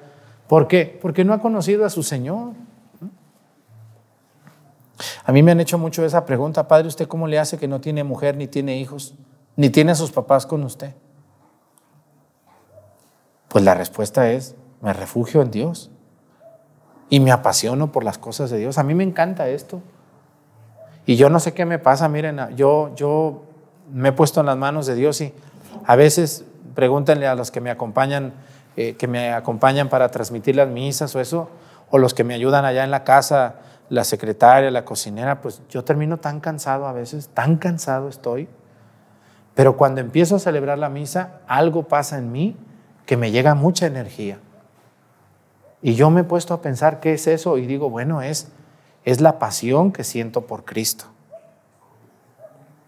¿Por 0.47 0.67
qué? 0.67 0.97
Porque 1.01 1.23
no 1.23 1.33
ha 1.33 1.39
conocido 1.39 1.85
a 1.85 1.89
su 1.89 2.03
Señor. 2.03 2.53
A 5.25 5.31
mí 5.31 5.43
me 5.43 5.51
han 5.51 5.59
hecho 5.59 5.77
mucho 5.77 6.05
esa 6.05 6.25
pregunta, 6.25 6.67
Padre, 6.67 6.87
¿usted 6.87 7.07
cómo 7.07 7.27
le 7.27 7.39
hace 7.39 7.57
que 7.57 7.67
no 7.67 7.81
tiene 7.81 8.03
mujer, 8.03 8.37
ni 8.37 8.47
tiene 8.47 8.77
hijos, 8.77 9.15
ni 9.55 9.69
tiene 9.69 9.91
a 9.91 9.95
sus 9.95 10.11
papás 10.11 10.45
con 10.45 10.63
usted? 10.63 10.93
Pues 13.47 13.63
la 13.63 13.73
respuesta 13.73 14.31
es, 14.31 14.55
me 14.81 14.93
refugio 14.93 15.41
en 15.41 15.51
Dios 15.51 15.91
y 17.09 17.19
me 17.19 17.31
apasiono 17.31 17.91
por 17.91 18.03
las 18.03 18.17
cosas 18.17 18.49
de 18.49 18.57
Dios. 18.57 18.77
A 18.77 18.83
mí 18.83 18.95
me 18.95 19.03
encanta 19.03 19.47
esto. 19.47 19.81
Y 21.05 21.15
yo 21.17 21.29
no 21.29 21.39
sé 21.39 21.53
qué 21.53 21.65
me 21.65 21.79
pasa, 21.79 22.09
miren, 22.09 22.39
yo, 22.55 22.93
yo 22.95 23.43
me 23.91 24.09
he 24.09 24.11
puesto 24.11 24.39
en 24.39 24.47
las 24.47 24.57
manos 24.57 24.85
de 24.85 24.95
Dios 24.95 25.21
y 25.21 25.33
a 25.85 25.95
veces 25.95 26.45
pregúntenle 26.75 27.27
a 27.27 27.35
los 27.35 27.51
que 27.51 27.61
me 27.61 27.69
acompañan, 27.69 28.33
eh, 28.75 28.95
que 28.95 29.07
me 29.07 29.33
acompañan 29.33 29.89
para 29.89 30.09
transmitir 30.09 30.55
las 30.55 30.67
misas 30.67 31.15
o 31.15 31.19
eso, 31.19 31.49
o 31.89 31.97
los 31.97 32.13
que 32.13 32.23
me 32.23 32.33
ayudan 32.33 32.65
allá 32.65 32.83
en 32.83 32.91
la 32.91 33.03
casa, 33.03 33.55
la 33.89 34.03
secretaria, 34.03 34.71
la 34.71 34.85
cocinera, 34.85 35.41
pues 35.41 35.61
yo 35.69 35.83
termino 35.83 36.17
tan 36.17 36.39
cansado 36.39 36.87
a 36.87 36.93
veces, 36.93 37.29
tan 37.29 37.57
cansado 37.57 38.09
estoy, 38.09 38.47
pero 39.53 39.77
cuando 39.77 40.01
empiezo 40.01 40.37
a 40.37 40.39
celebrar 40.39 40.79
la 40.79 40.89
misa, 40.89 41.41
algo 41.47 41.83
pasa 41.83 42.17
en 42.17 42.31
mí 42.31 42.57
que 43.05 43.17
me 43.17 43.31
llega 43.31 43.53
mucha 43.53 43.85
energía. 43.85 44.39
Y 45.81 45.95
yo 45.95 46.09
me 46.09 46.21
he 46.21 46.23
puesto 46.23 46.53
a 46.53 46.61
pensar 46.61 46.99
qué 46.99 47.13
es 47.13 47.27
eso 47.27 47.57
y 47.57 47.67
digo, 47.67 47.89
bueno, 47.89 48.21
es 48.21 48.51
es 49.05 49.21
la 49.21 49.39
pasión 49.39 49.91
que 49.91 50.03
siento 50.03 50.47
por 50.47 50.65
Cristo. 50.65 51.05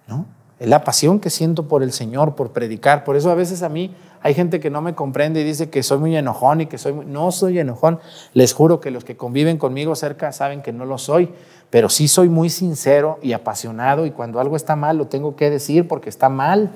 ¿No? 0.07 0.25
Es 0.57 0.69
la 0.69 0.83
pasión 0.85 1.19
que 1.19 1.29
siento 1.29 1.67
por 1.67 1.83
el 1.83 1.91
Señor, 1.91 2.35
por 2.35 2.51
predicar. 2.51 3.03
Por 3.03 3.17
eso 3.17 3.29
a 3.29 3.35
veces 3.35 3.61
a 3.61 3.67
mí 3.67 3.93
hay 4.21 4.33
gente 4.33 4.61
que 4.61 4.69
no 4.69 4.81
me 4.81 4.95
comprende 4.95 5.41
y 5.41 5.43
dice 5.43 5.69
que 5.69 5.83
soy 5.83 5.97
muy 5.99 6.15
enojón 6.15 6.61
y 6.61 6.65
que 6.67 6.77
soy 6.77 6.93
muy... 6.93 7.05
No 7.05 7.31
soy 7.31 7.59
enojón. 7.59 7.99
Les 8.33 8.53
juro 8.53 8.79
que 8.79 8.89
los 8.89 9.03
que 9.03 9.17
conviven 9.17 9.57
conmigo 9.57 9.95
cerca 9.95 10.31
saben 10.31 10.61
que 10.61 10.71
no 10.71 10.85
lo 10.85 10.97
soy, 10.97 11.33
pero 11.69 11.89
sí 11.89 12.07
soy 12.07 12.29
muy 12.29 12.49
sincero 12.49 13.19
y 13.21 13.33
apasionado 13.33 14.05
y 14.05 14.11
cuando 14.11 14.39
algo 14.39 14.55
está 14.55 14.77
mal 14.77 14.97
lo 14.97 15.07
tengo 15.07 15.35
que 15.35 15.49
decir 15.49 15.89
porque 15.89 16.09
está 16.09 16.29
mal. 16.29 16.71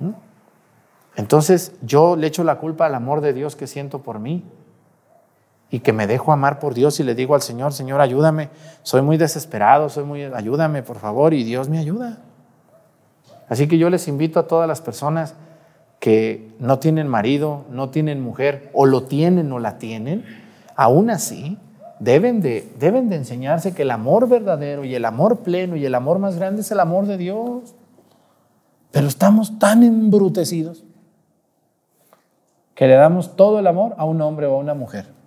¿Mm? 0.00 0.10
Entonces 1.14 1.72
yo 1.82 2.16
le 2.16 2.26
echo 2.26 2.42
la 2.42 2.58
culpa 2.58 2.86
al 2.86 2.94
amor 2.96 3.20
de 3.20 3.32
Dios 3.32 3.54
que 3.54 3.68
siento 3.68 4.02
por 4.02 4.18
mí 4.18 4.44
y 5.72 5.80
que 5.80 5.94
me 5.94 6.06
dejo 6.06 6.32
amar 6.32 6.60
por 6.60 6.74
Dios 6.74 7.00
y 7.00 7.02
le 7.02 7.14
digo 7.14 7.34
al 7.34 7.40
Señor, 7.40 7.72
Señor, 7.72 8.02
ayúdame, 8.02 8.50
soy 8.82 9.00
muy 9.00 9.16
desesperado, 9.16 9.88
soy 9.88 10.04
muy, 10.04 10.22
ayúdame 10.22 10.82
por 10.82 10.98
favor, 10.98 11.32
y 11.32 11.44
Dios 11.44 11.70
me 11.70 11.78
ayuda. 11.78 12.18
Así 13.48 13.66
que 13.66 13.78
yo 13.78 13.88
les 13.88 14.06
invito 14.06 14.38
a 14.38 14.46
todas 14.46 14.68
las 14.68 14.82
personas 14.82 15.34
que 15.98 16.54
no 16.58 16.78
tienen 16.78 17.08
marido, 17.08 17.64
no 17.70 17.88
tienen 17.88 18.20
mujer, 18.20 18.68
o 18.74 18.84
lo 18.84 19.04
tienen 19.04 19.50
o 19.50 19.58
la 19.58 19.78
tienen, 19.78 20.26
aún 20.76 21.08
así 21.08 21.56
deben 22.00 22.42
de, 22.42 22.70
deben 22.78 23.08
de 23.08 23.16
enseñarse 23.16 23.72
que 23.72 23.82
el 23.82 23.92
amor 23.92 24.28
verdadero 24.28 24.84
y 24.84 24.94
el 24.94 25.06
amor 25.06 25.38
pleno 25.38 25.76
y 25.76 25.86
el 25.86 25.94
amor 25.94 26.18
más 26.18 26.36
grande 26.36 26.60
es 26.60 26.70
el 26.70 26.80
amor 26.80 27.06
de 27.06 27.16
Dios. 27.16 27.74
Pero 28.90 29.06
estamos 29.06 29.58
tan 29.58 29.82
embrutecidos 29.84 30.84
que 32.74 32.86
le 32.86 32.94
damos 32.94 33.36
todo 33.36 33.58
el 33.58 33.66
amor 33.66 33.94
a 33.96 34.04
un 34.04 34.20
hombre 34.20 34.46
o 34.46 34.56
a 34.56 34.58
una 34.58 34.74
mujer. 34.74 35.21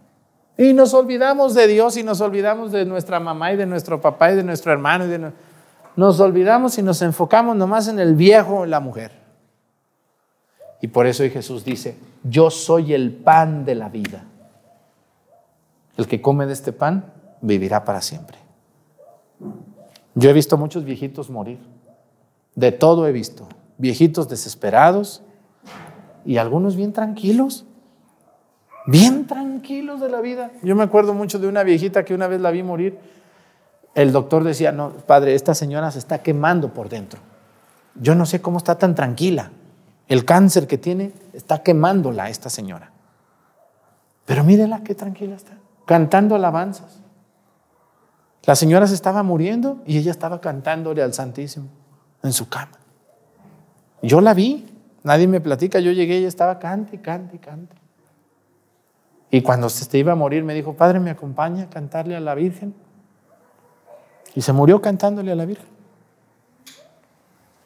Y 0.58 0.74
nos 0.74 0.94
olvidamos 0.94 1.54
de 1.54 1.68
Dios 1.68 1.98
y 1.98 2.04
nos 2.04 2.22
olvidamos 2.22 2.72
de 2.72 2.86
nuestra 2.86 3.20
mamá 3.20 3.52
y 3.52 3.58
de 3.58 3.65
nuestro 3.65 4.00
papá 4.00 4.32
y 4.32 4.36
de 4.36 4.44
nuestro 4.44 4.72
hermano. 4.72 5.06
Y 5.06 5.10
de 5.10 5.32
Nos 5.96 6.20
olvidamos 6.20 6.78
y 6.78 6.82
nos 6.82 7.02
enfocamos 7.02 7.56
nomás 7.56 7.88
en 7.88 8.00
el 8.00 8.15
viejo 8.15 8.60
o 8.60 8.65
la 8.65 8.80
mujer. 8.80 9.12
Y 10.82 10.88
por 10.88 11.08
eso 11.08 11.24
Jesús 11.24 11.65
dice, 11.65 11.98
yo 12.24 12.50
soy 12.50 12.94
el 12.94 13.12
pan 13.12 13.65
de 13.65 13.76
la 13.76 13.89
vida. 13.89 14.24
El 15.98 16.08
que 16.08 16.22
come 16.22 16.46
de 16.46 16.54
este 16.54 16.72
pan 16.72 17.13
vivirá 17.41 17.84
para 17.84 18.02
siempre. 18.02 18.38
Yo 20.13 20.30
he 20.30 20.34
visto 20.34 20.58
muchos 20.58 20.86
viejitos 20.86 21.30
morir. 21.30 21.60
De 22.56 22.72
todo 22.72 23.08
he 23.08 23.12
visto. 23.12 23.48
Viejitos 23.78 24.30
desesperados 24.30 25.22
y 26.26 26.38
algunos 26.38 26.78
bien 26.78 26.94
tranquilos 26.94 27.65
bien 28.88 29.28
tranquilos 29.28 30.00
de 30.00 30.10
la 30.10 30.21
vida. 30.21 30.52
Yo 30.62 30.76
me 30.76 30.84
acuerdo 30.84 31.13
mucho 31.13 31.39
de 31.39 31.48
una 31.48 31.63
viejita 31.63 32.06
que 32.06 32.13
una 32.13 32.28
vez 32.28 32.41
la 32.41 32.52
vi 32.52 32.63
morir. 32.63 32.98
El 33.93 34.12
doctor 34.12 34.43
decía, 34.43 34.71
no, 34.71 34.91
padre, 34.91 35.36
esta 35.36 35.56
señora 35.56 35.91
se 35.91 36.00
está 36.00 36.19
quemando 36.19 36.74
por 36.74 36.89
dentro. 36.89 37.19
Yo 37.95 38.13
no 38.15 38.26
sé 38.26 38.41
cómo 38.41 38.58
está 38.58 38.78
tan 38.78 38.93
tranquila. 38.93 39.52
El 40.08 40.26
cáncer 40.26 40.67
que 40.67 40.78
tiene 40.78 41.13
está 41.34 41.63
quemándola 41.63 42.30
esta 42.30 42.50
señora. 42.50 42.91
Pero 44.26 44.43
mírela 44.43 44.84
qué 44.84 44.95
tranquila 44.95 45.36
está, 45.36 45.54
cantando 45.86 46.36
alabanzas. 46.36 47.00
La 48.43 48.56
señora 48.56 48.86
se 48.88 48.93
estaba 48.93 49.24
muriendo 49.24 49.82
y 49.86 49.98
ella 49.98 50.12
estaba 50.12 50.41
cantándole 50.41 51.02
al 51.02 51.13
Santísimo 51.13 51.67
en 52.21 52.34
su 52.34 52.50
cama. 52.50 52.78
Yo 54.02 54.21
la 54.21 54.34
vi, 54.34 54.67
nadie 55.04 55.28
me 55.28 55.41
platica, 55.41 55.80
yo 55.80 55.91
llegué 55.91 56.19
y 56.19 56.26
estaba 56.26 56.60
cante, 56.60 57.02
cante, 57.02 57.39
cante. 57.39 57.76
Y 59.32 59.42
cuando 59.42 59.70
se 59.70 59.98
iba 59.98 60.14
a 60.14 60.16
morir 60.16 60.44
me 60.44 60.54
dijo, 60.54 60.74
Padre, 60.74 61.00
¿me 61.00 61.10
acompaña 61.10 61.64
a 61.64 61.70
cantarle 61.70 62.16
a 62.16 62.20
la 62.20 62.36
Virgen? 62.36 62.74
Y 64.36 64.42
se 64.42 64.54
murió 64.54 64.82
cantándole 64.82 65.32
a 65.32 65.36
la 65.36 65.46
Virgen. 65.46 65.68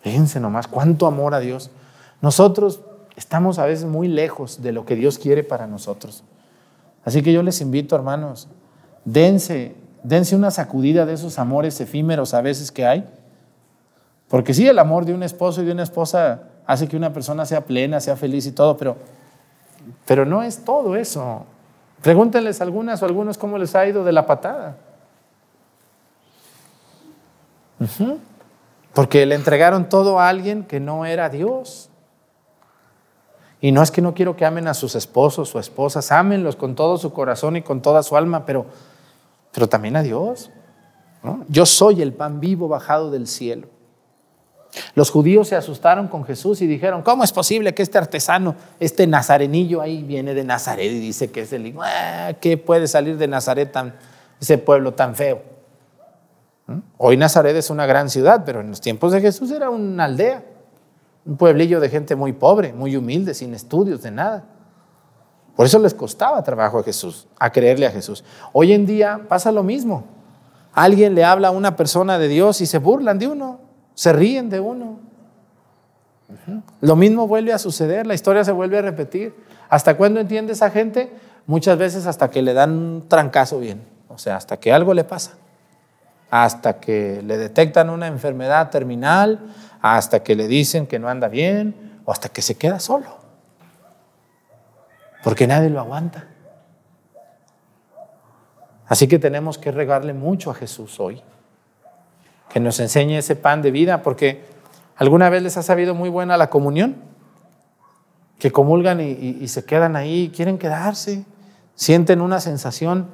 Fíjense 0.02 0.40
nomás 0.40 0.68
cuánto 0.68 1.08
amor 1.08 1.34
a 1.34 1.40
Dios. 1.40 1.72
Nosotros 2.22 2.82
estamos 3.16 3.60
a 3.60 3.66
veces 3.66 3.86
muy 3.86 4.08
lejos 4.08 4.62
de 4.62 4.72
lo 4.72 4.86
que 4.86 4.96
Dios 4.96 5.20
quiere 5.20 5.44
para 5.44 5.68
nosotros. 5.68 6.24
Así 7.04 7.22
que 7.22 7.34
yo 7.34 7.44
les 7.44 7.62
invito, 7.62 7.96
hermanos, 7.96 8.48
dense, 9.06 9.76
dense 10.04 10.36
una 10.36 10.52
sacudida 10.52 11.06
de 11.06 11.14
esos 11.14 11.40
amores 11.40 11.82
efímeros 11.82 12.34
a 12.34 12.42
veces 12.42 12.72
que 12.72 12.86
hay. 12.86 13.10
Porque 14.28 14.54
sí, 14.54 14.68
el 14.68 14.80
amor 14.80 15.06
de 15.06 15.14
un 15.14 15.24
esposo 15.24 15.62
y 15.62 15.66
de 15.66 15.72
una 15.72 15.84
esposa 15.84 16.44
hace 16.66 16.88
que 16.88 16.96
una 16.96 17.12
persona 17.12 17.46
sea 17.46 17.66
plena, 17.66 18.00
sea 18.00 18.16
feliz 18.16 18.46
y 18.46 18.52
todo, 18.52 18.78
pero, 18.78 18.98
pero 20.06 20.26
no 20.26 20.44
es 20.44 20.64
todo 20.64 20.96
eso. 20.96 21.46
Pregúntenles 22.02 22.62
algunas 22.62 23.02
o 23.02 23.06
algunos 23.06 23.38
cómo 23.38 23.58
les 23.58 23.76
ha 23.76 23.86
ido 23.86 24.04
de 24.04 24.12
la 24.12 24.26
patada. 24.26 24.78
Porque 28.94 29.26
le 29.26 29.36
entregaron 29.36 29.90
todo 29.90 30.20
a 30.20 30.30
alguien 30.30 30.64
que 30.64 30.80
no 30.80 31.06
era 31.06 31.30
Dios. 31.30 31.90
Y 33.62 33.72
no 33.72 33.82
es 33.82 33.92
que 33.92 34.02
no 34.02 34.14
quiero 34.14 34.36
que 34.36 34.46
amen 34.46 34.68
a 34.68 34.74
sus 34.74 34.96
esposos 34.96 35.54
o 35.54 35.60
esposas, 35.60 36.12
ámenlos 36.12 36.56
con 36.56 36.76
todo 36.76 36.98
su 36.98 37.12
corazón 37.12 37.58
y 37.58 37.62
con 37.62 37.82
toda 37.82 38.04
su 38.04 38.16
alma, 38.16 38.46
pero, 38.46 38.66
pero 39.52 39.68
también 39.68 39.98
a 39.98 40.04
Dios. 40.04 40.50
Yo 41.50 41.66
soy 41.66 42.02
el 42.02 42.14
pan 42.14 42.40
vivo 42.40 42.70
bajado 42.70 43.12
del 43.12 43.28
cielo. 43.28 43.68
Los 44.94 45.10
judíos 45.10 45.48
se 45.48 45.56
asustaron 45.56 46.08
con 46.08 46.24
Jesús 46.26 46.62
y 46.62 46.68
dijeron, 46.68 47.02
¿cómo 47.02 47.24
es 47.24 47.32
posible 47.32 47.74
que 47.74 47.82
este 47.82 47.98
artesano, 47.98 48.56
este 48.80 49.08
nazarenillo 49.08 49.82
ahí 49.82 50.04
viene 50.04 50.34
de 50.34 50.44
Nazaret 50.44 50.92
y 50.92 51.00
dice 51.00 51.32
que 51.32 51.42
es 51.42 51.54
el 51.54 51.66
hijo? 51.66 51.82
Ah, 51.84 52.34
¿Qué 52.40 52.58
puede 52.58 52.88
salir 52.88 53.18
de 53.18 53.28
Nazaret, 53.28 53.72
tan, 53.72 53.96
ese 54.40 54.58
pueblo 54.58 54.94
tan 54.94 55.16
feo? 55.16 55.42
¿Mm? 56.68 56.80
Hoy 56.98 57.18
Nazaret 57.18 57.56
es 57.56 57.70
una 57.70 57.86
gran 57.88 58.10
ciudad, 58.10 58.44
pero 58.46 58.62
en 58.62 58.70
los 58.70 58.80
tiempos 58.80 59.12
de 59.12 59.22
Jesús 59.22 59.52
era 59.52 59.70
una 59.70 60.06
aldea, 60.06 60.44
un 61.26 61.36
pueblillo 61.38 61.80
de 61.80 61.90
gente 61.90 62.16
muy 62.16 62.34
pobre, 62.34 62.72
muy 62.72 62.96
humilde, 62.96 63.34
sin 63.34 63.54
estudios, 63.56 64.04
de 64.04 64.12
nada. 64.12 64.46
Por 65.56 65.66
eso 65.66 65.80
les 65.80 65.94
costaba 65.94 66.42
trabajo 66.44 66.80
a 66.80 66.84
Jesús, 66.84 67.28
a 67.38 67.52
creerle 67.52 67.86
a 67.86 67.92
Jesús. 67.92 68.24
Hoy 68.54 68.72
en 68.72 68.86
día 68.86 69.26
pasa 69.28 69.52
lo 69.52 69.64
mismo. 69.64 70.06
Alguien 70.74 71.16
le 71.16 71.26
habla 71.26 71.50
a 71.50 71.52
una 71.52 71.76
persona 71.76 72.18
de 72.20 72.28
Dios 72.28 72.62
y 72.62 72.66
se 72.66 72.78
burlan 72.78 73.20
de 73.20 73.28
uno, 73.28 73.69
se 74.00 74.14
ríen 74.14 74.50
de 74.50 74.62
uno. 74.62 75.00
Lo 76.80 76.96
mismo 76.96 77.28
vuelve 77.28 77.52
a 77.52 77.58
suceder, 77.58 78.08
la 78.08 78.14
historia 78.14 78.46
se 78.46 78.54
vuelve 78.54 78.78
a 78.78 78.82
repetir. 78.82 79.36
¿Hasta 79.68 79.98
cuándo 79.98 80.22
entiende 80.22 80.54
esa 80.54 80.70
gente? 80.70 81.12
Muchas 81.48 81.78
veces 81.78 82.06
hasta 82.06 82.30
que 82.30 82.42
le 82.42 82.54
dan 82.54 82.72
un 82.72 83.08
trancazo 83.10 83.60
bien, 83.60 83.82
o 84.08 84.18
sea, 84.18 84.38
hasta 84.38 84.58
que 84.58 84.72
algo 84.72 84.94
le 84.94 85.04
pasa 85.04 85.34
hasta 86.32 86.80
que 86.80 87.22
le 87.24 87.38
detectan 87.38 87.90
una 87.90 88.08
enfermedad 88.08 88.70
terminal, 88.70 89.40
hasta 89.82 90.22
que 90.22 90.36
le 90.36 90.48
dicen 90.48 90.86
que 90.86 91.00
no 91.00 91.10
anda 91.10 91.28
bien 91.28 92.02
o 92.06 92.12
hasta 92.12 92.30
que 92.30 92.42
se 92.42 92.56
queda 92.56 92.80
solo. 92.80 93.18
Porque 95.24 95.48
nadie 95.48 95.70
lo 95.70 95.80
aguanta. 95.80 96.28
Así 98.88 99.08
que 99.08 99.20
tenemos 99.20 99.58
que 99.58 99.72
regarle 99.72 100.14
mucho 100.14 100.52
a 100.52 100.54
Jesús 100.54 101.00
hoy. 101.00 101.22
Que 102.50 102.60
nos 102.60 102.80
enseñe 102.80 103.18
ese 103.18 103.36
pan 103.36 103.62
de 103.62 103.72
vida, 103.72 104.02
porque 104.02 104.44
alguna 104.96 105.30
vez 105.30 105.44
les 105.44 105.58
ha 105.58 105.64
sabido 105.64 105.94
muy 105.96 106.10
buena 106.10 106.38
la 106.38 106.50
comunión. 106.50 106.98
Que 108.40 108.52
comulgan 108.52 109.02
y, 109.02 109.48
se 109.48 109.66
quedan 109.66 109.96
ahí, 109.96 110.32
quieren 110.34 110.58
quedarse, 110.58 111.26
sienten 111.76 112.22
una 112.22 112.40
sensación 112.40 113.08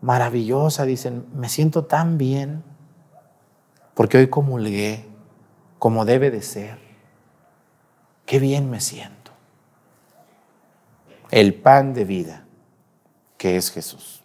maravillosa, 0.00 0.84
dicen, 0.84 1.26
me 1.34 1.48
siento 1.48 1.84
tan 1.84 2.18
bien 2.18 2.62
porque 3.98 4.16
hoy 4.16 4.28
comulgué 4.28 5.04
como 5.80 6.04
debe 6.04 6.30
de 6.30 6.40
ser. 6.40 6.78
Qué 8.26 8.38
bien 8.38 8.70
me 8.70 8.80
siento. 8.80 9.32
El 11.32 11.54
pan 11.54 11.94
de 11.94 12.04
vida 12.04 12.44
que 13.36 13.56
es 13.56 13.72
Jesús. 13.72 14.22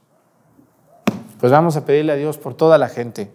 Pues 1.40 1.52
vamos 1.52 1.76
a 1.76 1.86
pedirle 1.86 2.12
a 2.12 2.16
Dios 2.16 2.38
por 2.38 2.54
toda 2.54 2.78
la 2.78 2.88
gente 2.88 3.32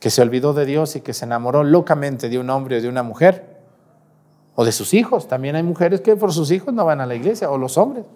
que 0.00 0.10
se 0.10 0.22
olvidó 0.22 0.54
de 0.54 0.64
Dios 0.64 0.96
y 0.96 1.02
que 1.02 1.12
se 1.12 1.26
enamoró 1.26 1.62
locamente 1.62 2.28
de 2.30 2.38
un 2.38 2.48
hombre 2.50 2.78
o 2.78 2.80
de 2.80 2.88
una 2.88 3.02
mujer, 3.02 3.58
o 4.54 4.64
de 4.64 4.72
sus 4.72 4.94
hijos. 4.94 5.28
También 5.28 5.56
hay 5.56 5.62
mujeres 5.62 6.00
que 6.00 6.16
por 6.16 6.32
sus 6.32 6.50
hijos 6.50 6.74
no 6.74 6.84
van 6.86 7.02
a 7.02 7.06
la 7.06 7.14
iglesia, 7.14 7.50
o 7.50 7.58
los 7.58 7.76
hombres, 7.76 8.06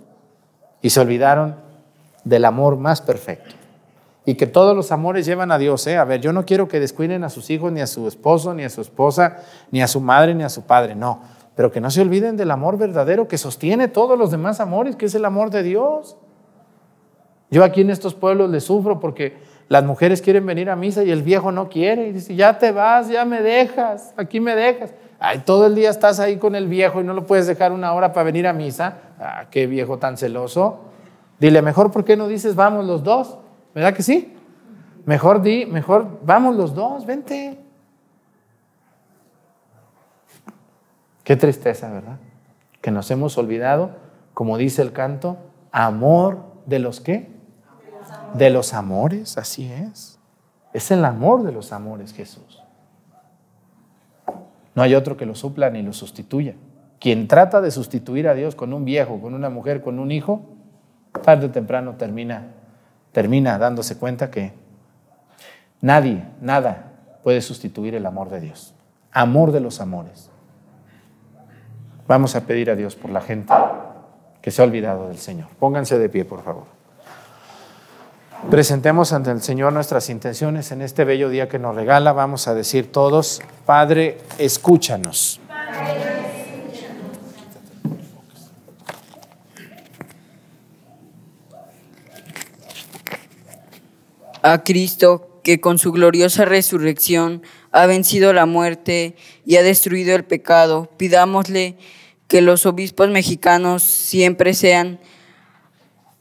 y 0.80 0.90
se 0.90 1.00
olvidaron 1.00 1.56
del 2.24 2.46
amor 2.46 2.78
más 2.78 3.02
perfecto. 3.02 3.54
Y 4.24 4.36
que 4.36 4.46
todos 4.46 4.74
los 4.74 4.90
amores 4.90 5.26
llevan 5.26 5.52
a 5.52 5.58
Dios. 5.58 5.86
¿eh? 5.86 5.98
A 5.98 6.04
ver, 6.04 6.22
yo 6.22 6.32
no 6.32 6.46
quiero 6.46 6.66
que 6.68 6.80
descuiden 6.80 7.22
a 7.22 7.28
sus 7.28 7.50
hijos, 7.50 7.70
ni 7.70 7.82
a 7.82 7.86
su 7.86 8.08
esposo, 8.08 8.54
ni 8.54 8.64
a 8.64 8.70
su 8.70 8.80
esposa, 8.80 9.36
ni 9.70 9.82
a 9.82 9.86
su 9.86 10.00
madre, 10.00 10.34
ni 10.34 10.42
a 10.42 10.48
su 10.48 10.62
padre. 10.62 10.94
No, 10.94 11.20
pero 11.54 11.70
que 11.70 11.82
no 11.82 11.90
se 11.90 12.00
olviden 12.00 12.38
del 12.38 12.50
amor 12.50 12.78
verdadero 12.78 13.28
que 13.28 13.36
sostiene 13.36 13.88
todos 13.88 14.18
los 14.18 14.30
demás 14.30 14.60
amores, 14.60 14.96
que 14.96 15.04
es 15.04 15.14
el 15.14 15.26
amor 15.26 15.50
de 15.50 15.62
Dios. 15.62 16.16
Yo 17.50 17.62
aquí 17.62 17.82
en 17.82 17.90
estos 17.90 18.14
pueblos 18.14 18.48
les 18.48 18.64
sufro 18.64 18.98
porque 18.98 19.36
las 19.68 19.84
mujeres 19.84 20.20
quieren 20.20 20.44
venir 20.44 20.68
a 20.68 20.76
misa 20.76 21.02
y 21.02 21.10
el 21.10 21.22
viejo 21.22 21.50
no 21.50 21.68
quiere. 21.68 22.08
Y 22.08 22.12
dice, 22.12 22.34
ya 22.34 22.58
te 22.58 22.72
vas, 22.72 23.08
ya 23.08 23.24
me 23.24 23.42
dejas, 23.42 24.12
aquí 24.16 24.40
me 24.40 24.54
dejas. 24.54 24.92
Ay, 25.18 25.42
todo 25.44 25.66
el 25.66 25.74
día 25.74 25.90
estás 25.90 26.20
ahí 26.20 26.36
con 26.36 26.54
el 26.54 26.68
viejo 26.68 27.00
y 27.00 27.04
no 27.04 27.14
lo 27.14 27.26
puedes 27.26 27.46
dejar 27.46 27.72
una 27.72 27.92
hora 27.94 28.12
para 28.12 28.24
venir 28.24 28.46
a 28.46 28.52
misa. 28.52 28.98
Ah, 29.18 29.46
qué 29.50 29.66
viejo 29.66 29.98
tan 29.98 30.16
celoso. 30.16 30.80
Dile, 31.38 31.62
mejor, 31.62 31.90
¿por 31.90 32.04
qué 32.04 32.16
no 32.16 32.28
dices 32.28 32.54
vamos 32.54 32.84
los 32.84 33.02
dos? 33.02 33.38
¿Verdad 33.74 33.94
que 33.94 34.02
sí? 34.02 34.34
Mejor 35.06 35.42
di, 35.42 35.66
mejor 35.66 36.20
vamos 36.24 36.56
los 36.56 36.74
dos, 36.74 37.06
vente. 37.06 37.58
Qué 41.22 41.36
tristeza, 41.36 41.90
¿verdad? 41.90 42.18
Que 42.80 42.90
nos 42.90 43.10
hemos 43.10 43.38
olvidado, 43.38 43.92
como 44.34 44.58
dice 44.58 44.82
el 44.82 44.92
canto, 44.92 45.38
amor 45.72 46.44
de 46.66 46.78
los 46.78 47.00
qué? 47.00 47.33
De 48.34 48.50
los 48.50 48.74
amores, 48.74 49.38
así 49.38 49.72
es. 49.72 50.18
Es 50.72 50.90
el 50.90 51.04
amor 51.04 51.44
de 51.44 51.52
los 51.52 51.72
amores, 51.72 52.12
Jesús. 52.12 52.62
No 54.74 54.82
hay 54.82 54.94
otro 54.94 55.16
que 55.16 55.24
lo 55.24 55.34
supla 55.34 55.70
ni 55.70 55.82
lo 55.82 55.92
sustituya. 55.92 56.54
Quien 56.98 57.28
trata 57.28 57.60
de 57.60 57.70
sustituir 57.70 58.28
a 58.28 58.34
Dios 58.34 58.54
con 58.54 58.72
un 58.72 58.84
viejo, 58.84 59.20
con 59.20 59.34
una 59.34 59.50
mujer, 59.50 59.82
con 59.82 59.98
un 59.98 60.10
hijo, 60.10 60.42
tarde 61.22 61.46
o 61.46 61.50
temprano 61.50 61.94
termina, 61.94 62.48
termina 63.12 63.56
dándose 63.58 63.96
cuenta 63.98 64.30
que 64.30 64.52
nadie, 65.80 66.24
nada 66.40 66.92
puede 67.22 67.40
sustituir 67.40 67.94
el 67.94 68.06
amor 68.06 68.30
de 68.30 68.40
Dios. 68.40 68.74
Amor 69.12 69.52
de 69.52 69.60
los 69.60 69.80
amores. 69.80 70.30
Vamos 72.08 72.34
a 72.34 72.46
pedir 72.46 72.70
a 72.70 72.74
Dios 72.74 72.96
por 72.96 73.10
la 73.10 73.20
gente 73.20 73.54
que 74.42 74.50
se 74.50 74.60
ha 74.60 74.64
olvidado 74.64 75.08
del 75.08 75.18
Señor. 75.18 75.48
Pónganse 75.58 75.98
de 75.98 76.08
pie, 76.08 76.24
por 76.24 76.42
favor. 76.42 76.64
Presentemos 78.50 79.12
ante 79.12 79.30
el 79.30 79.42
Señor 79.42 79.72
nuestras 79.72 80.10
intenciones 80.10 80.70
en 80.70 80.82
este 80.82 81.04
bello 81.04 81.28
día 81.28 81.48
que 81.48 81.58
nos 81.58 81.74
regala. 81.74 82.12
Vamos 82.12 82.46
a 82.46 82.54
decir 82.54 82.92
todos, 82.92 83.40
Padre, 83.66 84.18
escúchanos. 84.38 85.40
a 94.44 94.62
Cristo, 94.62 95.40
que 95.42 95.58
con 95.58 95.78
su 95.78 95.90
gloriosa 95.90 96.44
resurrección 96.44 97.42
ha 97.72 97.86
vencido 97.86 98.34
la 98.34 98.44
muerte 98.44 99.16
y 99.46 99.56
ha 99.56 99.62
destruido 99.62 100.14
el 100.14 100.24
pecado, 100.24 100.90
pidámosle 100.98 101.78
que 102.28 102.42
los 102.42 102.66
obispos 102.66 103.08
mexicanos 103.08 103.82
siempre 103.82 104.52
sean 104.52 105.00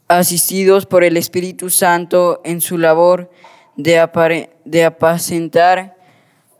asistidos 0.08 0.86
por 0.86 1.04
el 1.04 1.16
Espíritu 1.16 1.70
Santo 1.70 2.40
en 2.44 2.60
su 2.60 2.78
labor 2.78 3.30
de, 3.76 4.48
de 4.64 4.84
apacentar 4.84 5.96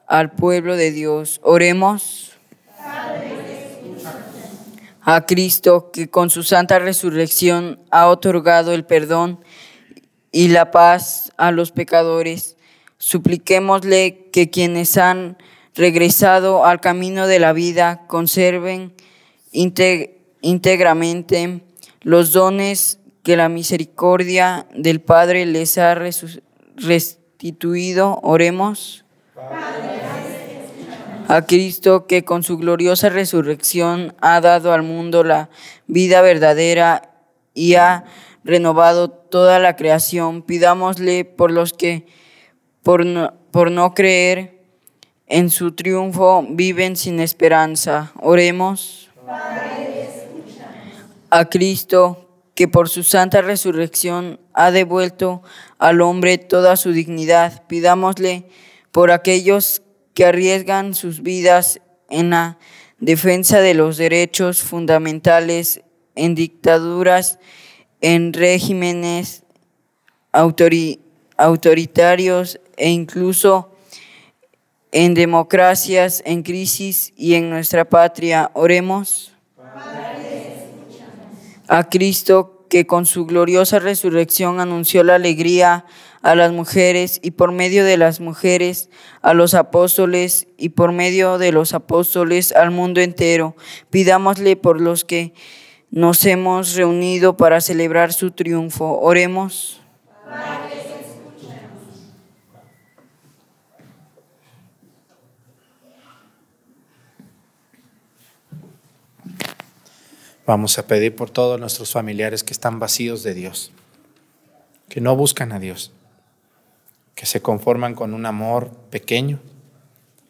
al 0.07 0.33
pueblo 0.33 0.76
de 0.76 0.90
Dios. 0.90 1.40
Oremos 1.42 2.33
a 5.07 5.26
Cristo, 5.26 5.90
que 5.92 6.09
con 6.09 6.30
su 6.30 6.42
santa 6.42 6.78
resurrección 6.78 7.78
ha 7.90 8.09
otorgado 8.09 8.72
el 8.72 8.87
perdón 8.87 9.40
y 10.33 10.48
la 10.48 10.70
paz 10.70 11.30
a 11.37 11.50
los 11.50 11.72
pecadores. 11.72 12.57
Supliquémosle 12.98 14.30
que 14.33 14.48
quienes 14.50 14.96
han 14.96 15.37
regresado 15.74 16.64
al 16.64 16.80
camino 16.80 17.26
de 17.26 17.38
la 17.38 17.52
vida 17.52 18.07
conserven 18.07 18.94
íntegramente 20.40 21.61
los 22.00 22.33
dones 22.33 22.98
que 23.24 23.37
la 23.37 23.48
misericordia 23.48 24.66
del 24.74 25.00
Padre 25.00 25.46
les 25.46 25.78
ha 25.78 25.96
restituido. 26.76 28.20
Oremos. 28.22 29.04
A 31.26 31.46
Cristo 31.46 32.06
que 32.06 32.22
con 32.22 32.42
su 32.42 32.58
gloriosa 32.58 33.08
resurrección 33.08 34.14
ha 34.20 34.42
dado 34.42 34.74
al 34.74 34.82
mundo 34.82 35.24
la 35.24 35.48
vida 35.87 36.20
verdadera 36.20 37.14
y 37.54 37.76
ha 37.76 38.04
renovado 38.44 39.08
toda 39.08 39.58
la 39.58 39.74
creación. 39.74 40.42
Pidámosle 40.42 41.24
por 41.24 41.50
los 41.50 41.72
que 41.72 42.06
por 42.82 43.06
no, 43.06 43.94
creer 43.94 44.62
en 45.26 45.48
su 45.48 45.72
triunfo 45.72 46.44
viven 46.50 46.94
sin 46.94 47.20
esperanza. 47.20 48.12
Oremos. 48.20 49.08
a 51.30 51.46
Cristo 51.46 52.23
que 52.54 52.68
por 52.68 52.88
su 52.88 53.02
santa 53.02 53.42
resurrección 53.42 54.40
ha 54.52 54.70
devuelto 54.70 55.42
al 55.78 56.00
hombre 56.00 56.38
toda 56.38 56.76
su 56.76 56.92
dignidad. 56.92 57.66
Pidámosle 57.66 58.46
por 58.92 59.10
aquellos 59.10 59.82
que 60.14 60.24
arriesgan 60.24 60.94
sus 60.94 61.22
vidas 61.22 61.80
en 62.08 62.30
la 62.30 62.58
defensa 63.00 63.60
de 63.60 63.74
los 63.74 63.96
derechos 63.96 64.62
fundamentales 64.62 65.82
en 66.14 66.34
dictaduras, 66.36 67.40
en 68.00 68.32
regímenes 68.32 69.42
autoritarios 71.36 72.60
e 72.76 72.90
incluso 72.90 73.72
en 74.92 75.14
democracias 75.14 76.22
en 76.24 76.44
crisis 76.44 77.12
y 77.16 77.34
en 77.34 77.50
nuestra 77.50 77.84
patria. 77.84 78.52
Oremos 78.54 79.34
a 81.68 81.88
Cristo 81.88 82.66
que 82.68 82.87
con 82.87 83.07
su 83.07 83.27
gloriosa 83.27 83.79
resurrección 83.79 84.61
anunció 84.61 85.05
la 85.05 85.14
alegría 85.14 85.85
a 86.22 86.35
las 86.35 86.53
mujeres 86.53 87.20
y 87.22 87.33
por 87.33 87.53
medio 87.53 87.85
de 87.85 87.96
las 87.96 88.20
mujeres 88.20 88.88
a 89.20 89.35
los 89.35 89.55
apóstoles 89.55 90.48
y 90.57 90.70
por 90.70 90.92
medio 90.92 91.38
de 91.38 91.53
los 91.53 91.74
apóstoles 91.74 92.53
al 92.53 92.70
mundo 92.70 93.00
entero. 93.00 93.55
Pidámosle 93.90 94.57
por 94.57 94.81
los 94.81 95.05
que 95.05 95.35
nos 95.90 96.24
hemos 96.24 96.74
reunido 96.74 97.37
para 97.37 97.61
celebrar 97.61 98.12
su 98.12 98.31
triunfo. 98.33 98.98
Oremos. 99.00 99.81
Vamos 110.46 110.78
a 110.78 110.87
pedir 110.87 111.16
por 111.16 111.30
todos 111.30 111.59
nuestros 111.59 111.92
familiares 111.92 112.44
que 112.44 112.52
están 112.52 112.78
vacíos 112.78 113.22
de 113.22 113.33
Dios, 113.33 113.70
que 114.88 115.00
no 115.00 115.16
buscan 115.16 115.52
a 115.52 115.59
Dios, 115.59 115.92
que 117.14 117.24
se 117.24 117.40
conforman 117.40 117.94
con 117.94 118.12
un 118.12 118.26
amor 118.26 118.70
pequeño 118.90 119.40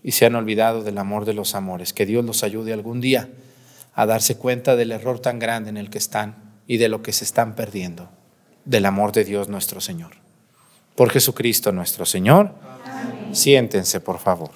y 0.04 0.12
se 0.12 0.26
han 0.26 0.36
olvidado 0.36 0.84
del 0.84 0.98
amor 0.98 1.24
de 1.24 1.34
los 1.34 1.56
amores. 1.56 1.92
Que 1.92 2.06
Dios 2.06 2.24
los 2.24 2.44
ayude 2.44 2.72
algún 2.72 3.00
día 3.00 3.28
a 3.94 4.06
darse 4.06 4.36
cuenta 4.36 4.76
del 4.76 4.92
error 4.92 5.18
tan 5.18 5.38
grande 5.40 5.70
en 5.70 5.76
el 5.76 5.90
que 5.90 5.98
están 5.98 6.36
y 6.66 6.76
de 6.76 6.88
lo 6.88 7.02
que 7.02 7.12
se 7.12 7.24
están 7.24 7.56
perdiendo, 7.56 8.08
del 8.64 8.86
amor 8.86 9.12
de 9.12 9.24
Dios 9.24 9.48
nuestro 9.48 9.80
Señor. 9.80 10.12
Por 10.94 11.10
Jesucristo 11.10 11.72
nuestro 11.72 12.06
Señor. 12.06 12.52
Siéntense, 13.32 14.00
por 14.00 14.20
favor. 14.20 14.50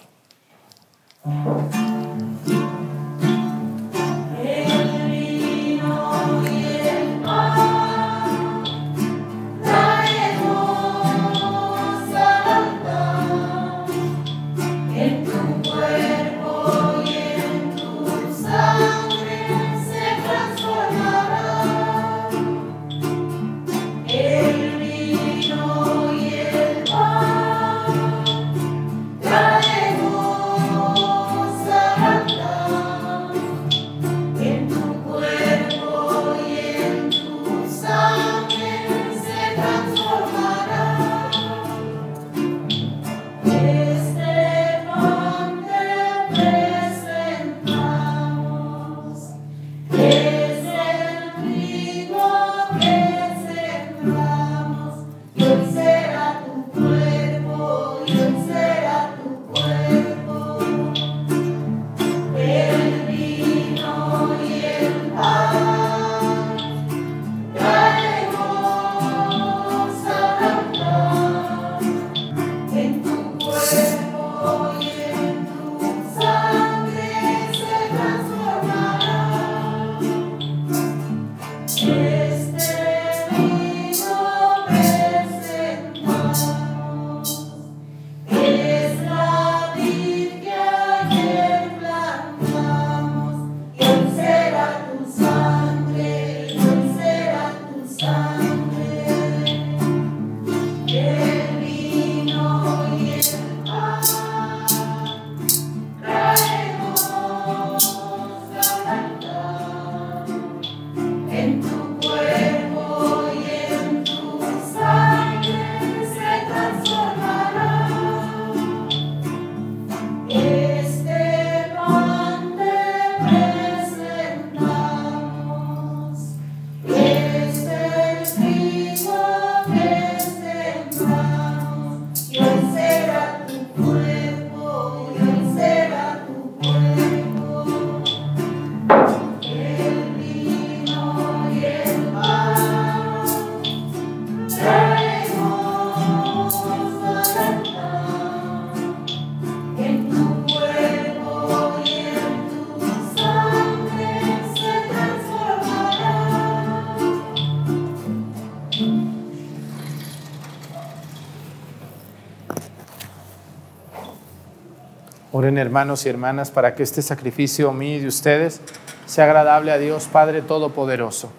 Hermanos 165.56 166.04
y 166.04 166.08
hermanas 166.08 166.50
para 166.50 166.74
que 166.74 166.82
este 166.82 167.00
sacrificio 167.00 167.72
mío 167.72 167.96
y 167.96 168.00
de 168.00 168.08
ustedes 168.08 168.60
sea 169.06 169.24
agradable 169.24 169.72
a 169.72 169.78
Dios 169.78 170.06
Padre 170.12 170.42
Todopoderoso. 170.42 171.30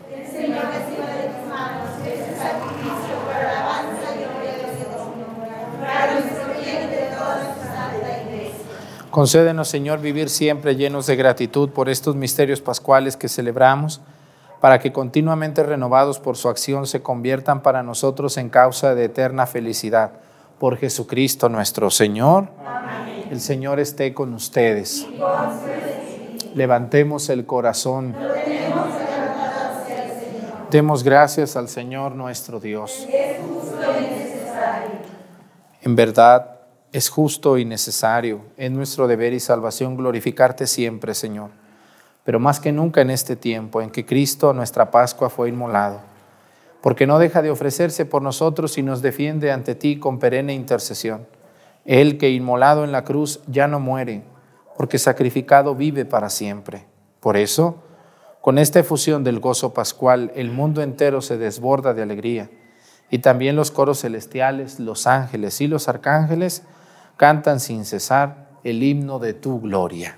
Concédenos, 9.11 9.67
Señor, 9.67 9.99
vivir 9.99 10.29
siempre 10.29 10.75
llenos 10.75 11.07
de 11.07 11.15
gratitud 11.15 11.69
por 11.71 11.89
estos 11.89 12.15
misterios 12.15 12.61
pascuales 12.61 13.17
que 13.17 13.27
celebramos, 13.27 14.01
para 14.61 14.79
que 14.79 14.93
continuamente 14.93 15.63
renovados 15.63 16.19
por 16.19 16.37
su 16.37 16.47
acción 16.47 16.85
se 16.85 17.01
conviertan 17.01 17.61
para 17.61 17.83
nosotros 17.83 18.37
en 18.37 18.49
causa 18.49 18.95
de 18.95 19.05
eterna 19.05 19.45
felicidad. 19.45 20.11
Por 20.59 20.77
Jesucristo 20.77 21.49
nuestro 21.49 21.89
Señor. 21.89 22.49
El 23.29 23.41
Señor 23.41 23.79
esté 23.79 24.13
con 24.13 24.33
ustedes. 24.33 25.05
Levantemos 26.55 27.29
el 27.29 27.45
corazón. 27.45 28.15
Demos 30.71 31.03
gracias 31.03 31.55
al 31.55 31.69
Señor 31.69 32.15
nuestro 32.15 32.59
Dios. 32.59 33.07
En 35.81 35.95
verdad, 35.95 36.59
es 36.91 37.09
justo 37.09 37.57
y 37.57 37.65
necesario, 37.65 38.41
es 38.57 38.71
nuestro 38.71 39.07
deber 39.07 39.33
y 39.33 39.39
salvación 39.39 39.95
glorificarte 39.95 40.67
siempre, 40.67 41.13
Señor 41.13 41.51
pero 42.29 42.39
más 42.39 42.59
que 42.59 42.71
nunca 42.71 43.01
en 43.01 43.09
este 43.09 43.35
tiempo 43.35 43.81
en 43.81 43.89
que 43.89 44.05
Cristo, 44.05 44.53
nuestra 44.53 44.91
Pascua, 44.91 45.31
fue 45.31 45.49
inmolado, 45.49 45.99
porque 46.79 47.07
no 47.07 47.17
deja 47.17 47.41
de 47.41 47.49
ofrecerse 47.49 48.05
por 48.05 48.21
nosotros 48.21 48.77
y 48.77 48.83
nos 48.83 49.01
defiende 49.01 49.51
ante 49.51 49.73
ti 49.73 49.97
con 49.97 50.19
perenne 50.19 50.53
intercesión. 50.53 51.25
Él 51.85 52.17
que 52.17 52.29
inmolado 52.29 52.83
en 52.83 52.91
la 52.91 53.03
cruz 53.03 53.41
ya 53.47 53.67
no 53.67 53.79
muere, 53.79 54.23
porque 54.77 54.97
sacrificado 54.97 55.75
vive 55.75 56.05
para 56.05 56.29
siempre. 56.29 56.85
Por 57.19 57.35
eso, 57.35 57.83
con 58.41 58.57
esta 58.57 58.79
efusión 58.79 59.23
del 59.23 59.39
gozo 59.39 59.73
pascual, 59.73 60.31
el 60.35 60.51
mundo 60.51 60.81
entero 60.81 61.21
se 61.21 61.37
desborda 61.37 61.93
de 61.93 62.01
alegría, 62.01 62.49
y 63.09 63.19
también 63.19 63.55
los 63.55 63.71
coros 63.71 64.01
celestiales, 64.01 64.79
los 64.79 65.07
ángeles 65.07 65.59
y 65.61 65.67
los 65.67 65.89
arcángeles 65.89 66.63
cantan 67.17 67.59
sin 67.59 67.85
cesar 67.85 68.49
el 68.63 68.83
himno 68.83 69.19
de 69.19 69.33
tu 69.33 69.59
gloria. 69.59 70.17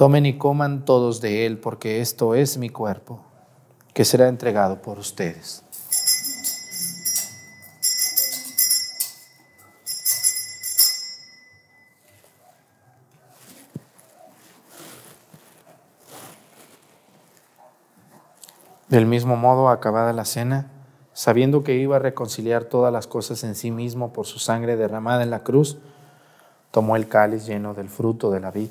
Tomen 0.00 0.24
y 0.24 0.38
coman 0.38 0.86
todos 0.86 1.20
de 1.20 1.44
él, 1.44 1.58
porque 1.58 2.00
esto 2.00 2.34
es 2.34 2.56
mi 2.56 2.70
cuerpo, 2.70 3.20
que 3.92 4.06
será 4.06 4.28
entregado 4.28 4.80
por 4.80 4.98
ustedes. 4.98 5.62
Del 18.88 19.04
mismo 19.04 19.36
modo, 19.36 19.68
acabada 19.68 20.14
la 20.14 20.24
cena, 20.24 20.70
sabiendo 21.12 21.62
que 21.62 21.74
iba 21.74 21.96
a 21.96 21.98
reconciliar 21.98 22.64
todas 22.64 22.90
las 22.90 23.06
cosas 23.06 23.44
en 23.44 23.54
sí 23.54 23.70
mismo 23.70 24.14
por 24.14 24.24
su 24.24 24.38
sangre 24.38 24.78
derramada 24.78 25.22
en 25.22 25.28
la 25.28 25.42
cruz, 25.42 25.76
tomó 26.70 26.96
el 26.96 27.06
cáliz 27.06 27.44
lleno 27.44 27.74
del 27.74 27.90
fruto 27.90 28.30
de 28.30 28.40
la 28.40 28.50
vid 28.50 28.70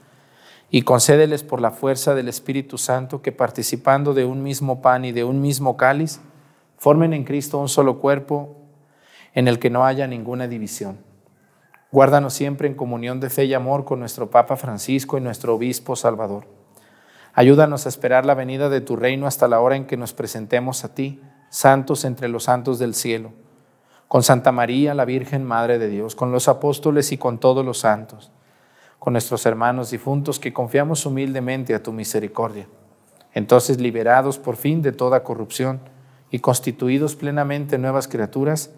y 0.73 0.83
concédeles 0.83 1.43
por 1.43 1.59
la 1.59 1.71
fuerza 1.71 2.15
del 2.15 2.29
Espíritu 2.29 2.77
Santo 2.77 3.21
que 3.21 3.33
participando 3.33 4.13
de 4.13 4.23
un 4.23 4.41
mismo 4.41 4.81
pan 4.81 5.03
y 5.03 5.11
de 5.11 5.25
un 5.25 5.41
mismo 5.41 5.75
cáliz, 5.75 6.21
formen 6.77 7.13
en 7.13 7.25
Cristo 7.25 7.57
un 7.57 7.67
solo 7.67 7.99
cuerpo 7.99 8.55
en 9.33 9.49
el 9.49 9.59
que 9.59 9.69
no 9.69 9.85
haya 9.85 10.07
ninguna 10.07 10.47
división. 10.47 10.97
Guárdanos 11.91 12.33
siempre 12.33 12.69
en 12.69 12.75
comunión 12.75 13.19
de 13.19 13.29
fe 13.29 13.43
y 13.45 13.53
amor 13.53 13.83
con 13.83 13.99
nuestro 13.99 14.29
Papa 14.29 14.55
Francisco 14.55 15.17
y 15.17 15.21
nuestro 15.21 15.55
Obispo 15.55 15.97
Salvador. 15.97 16.47
Ayúdanos 17.33 17.85
a 17.85 17.89
esperar 17.89 18.25
la 18.25 18.33
venida 18.33 18.69
de 18.69 18.79
tu 18.79 18.95
reino 18.95 19.27
hasta 19.27 19.49
la 19.49 19.59
hora 19.59 19.75
en 19.75 19.85
que 19.85 19.97
nos 19.97 20.13
presentemos 20.13 20.85
a 20.85 20.95
ti, 20.95 21.21
santos 21.49 22.05
entre 22.05 22.29
los 22.29 22.45
santos 22.45 22.79
del 22.79 22.93
cielo, 22.93 23.33
con 24.07 24.23
Santa 24.23 24.53
María, 24.53 24.93
la 24.93 25.03
Virgen 25.03 25.43
Madre 25.43 25.79
de 25.79 25.89
Dios, 25.89 26.15
con 26.15 26.31
los 26.31 26.47
apóstoles 26.47 27.11
y 27.11 27.17
con 27.17 27.39
todos 27.39 27.65
los 27.65 27.79
santos 27.79 28.31
con 29.01 29.13
nuestros 29.13 29.47
hermanos 29.47 29.89
difuntos 29.89 30.39
que 30.39 30.53
confiamos 30.53 31.07
humildemente 31.07 31.73
a 31.73 31.81
tu 31.81 31.91
misericordia. 31.91 32.67
Entonces, 33.33 33.81
liberados 33.81 34.37
por 34.37 34.57
fin 34.57 34.83
de 34.83 34.91
toda 34.91 35.23
corrupción 35.23 35.79
y 36.29 36.37
constituidos 36.37 37.15
plenamente 37.15 37.79
nuevas 37.79 38.07
criaturas, 38.07 38.69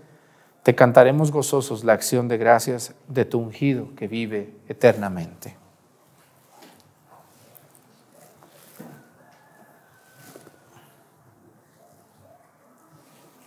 te 0.64 0.76
cantaremos 0.76 1.30
gozosos 1.30 1.84
la 1.84 1.92
acción 1.92 2.30
de 2.30 2.38
gracias 2.38 2.96
de 3.10 3.26
tu 3.26 3.38
ungido 3.38 3.94
que 3.98 4.08
vive 4.08 4.56
eternamente. 4.70 5.58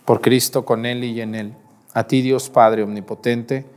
Por 0.05 0.21
Cristo, 0.21 0.63
con 0.63 0.85
Él 0.85 1.03
y 1.03 1.21
en 1.21 1.33
Él, 1.33 1.55
a 1.95 2.03
ti 2.03 2.21
Dios 2.21 2.51
Padre 2.51 2.83
Omnipotente, 2.83 3.76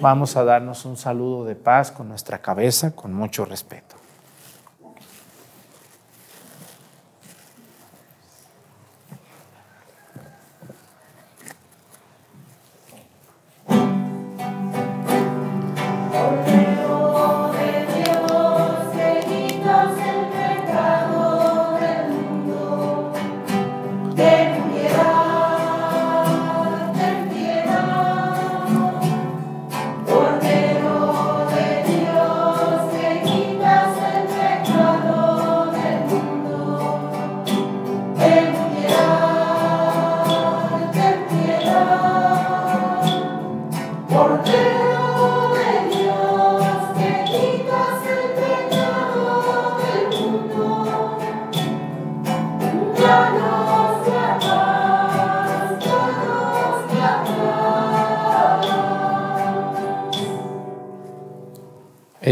Vamos 0.00 0.36
a 0.36 0.44
darnos 0.44 0.86
un 0.86 0.96
saludo 0.96 1.44
de 1.44 1.56
paz 1.56 1.90
con 1.92 2.08
nuestra 2.08 2.38
cabeza, 2.38 2.92
con 2.96 3.12
mucho 3.12 3.44
respeto. 3.44 3.99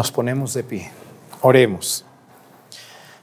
Nos 0.00 0.12
ponemos 0.12 0.54
de 0.54 0.64
pie. 0.64 0.90
Oremos. 1.42 2.06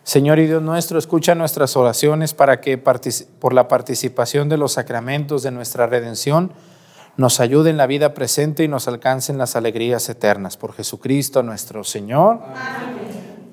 Señor 0.03 0.38
y 0.38 0.45
Dios 0.45 0.61
nuestro, 0.61 0.99
escucha 0.99 1.34
nuestras 1.34 1.75
oraciones 1.75 2.36
para 2.36 2.61
que 2.61 2.78
por 2.78 3.53
la 3.53 3.67
participación 3.67 4.47
de 4.47 4.57
los 4.57 4.73
sacramentos 4.73 5.41
de 5.41 5.49
nuestra 5.49 5.88
redención 5.88 6.51
nos 7.15 7.39
ayude 7.39 7.71
en 7.71 7.78
la 7.78 7.88
vida 7.88 8.13
presente 8.13 8.63
y 8.63 8.67
nos 8.67 8.88
alcancen 8.88 9.39
las 9.39 9.55
alegrías 9.55 10.07
eternas. 10.07 10.55
Por 10.55 10.73
Jesucristo 10.73 11.41
nuestro 11.41 11.84
Señor. 11.84 12.41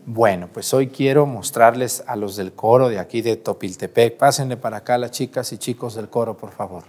Bueno, 0.05 0.51
pues 0.53 0.75
hoy 0.75 0.89
quiero 0.89 1.25
mostrarles 1.25 2.05
a 2.07 2.17
los 2.17 2.37
del 2.37 2.53
coro 2.53 2.91
de 2.91 2.99
aquí 2.99 3.23
de 3.23 3.37
Topiltepec. 3.37 4.19
Pásenle 4.19 4.59
para 4.59 4.77
acá 4.77 4.99
las 4.99 5.13
chicas 5.13 5.51
y 5.55 5.57
chicos 5.57 5.95
del 5.95 6.11
coro, 6.11 6.37
por 6.37 6.51
favor. 6.51 6.83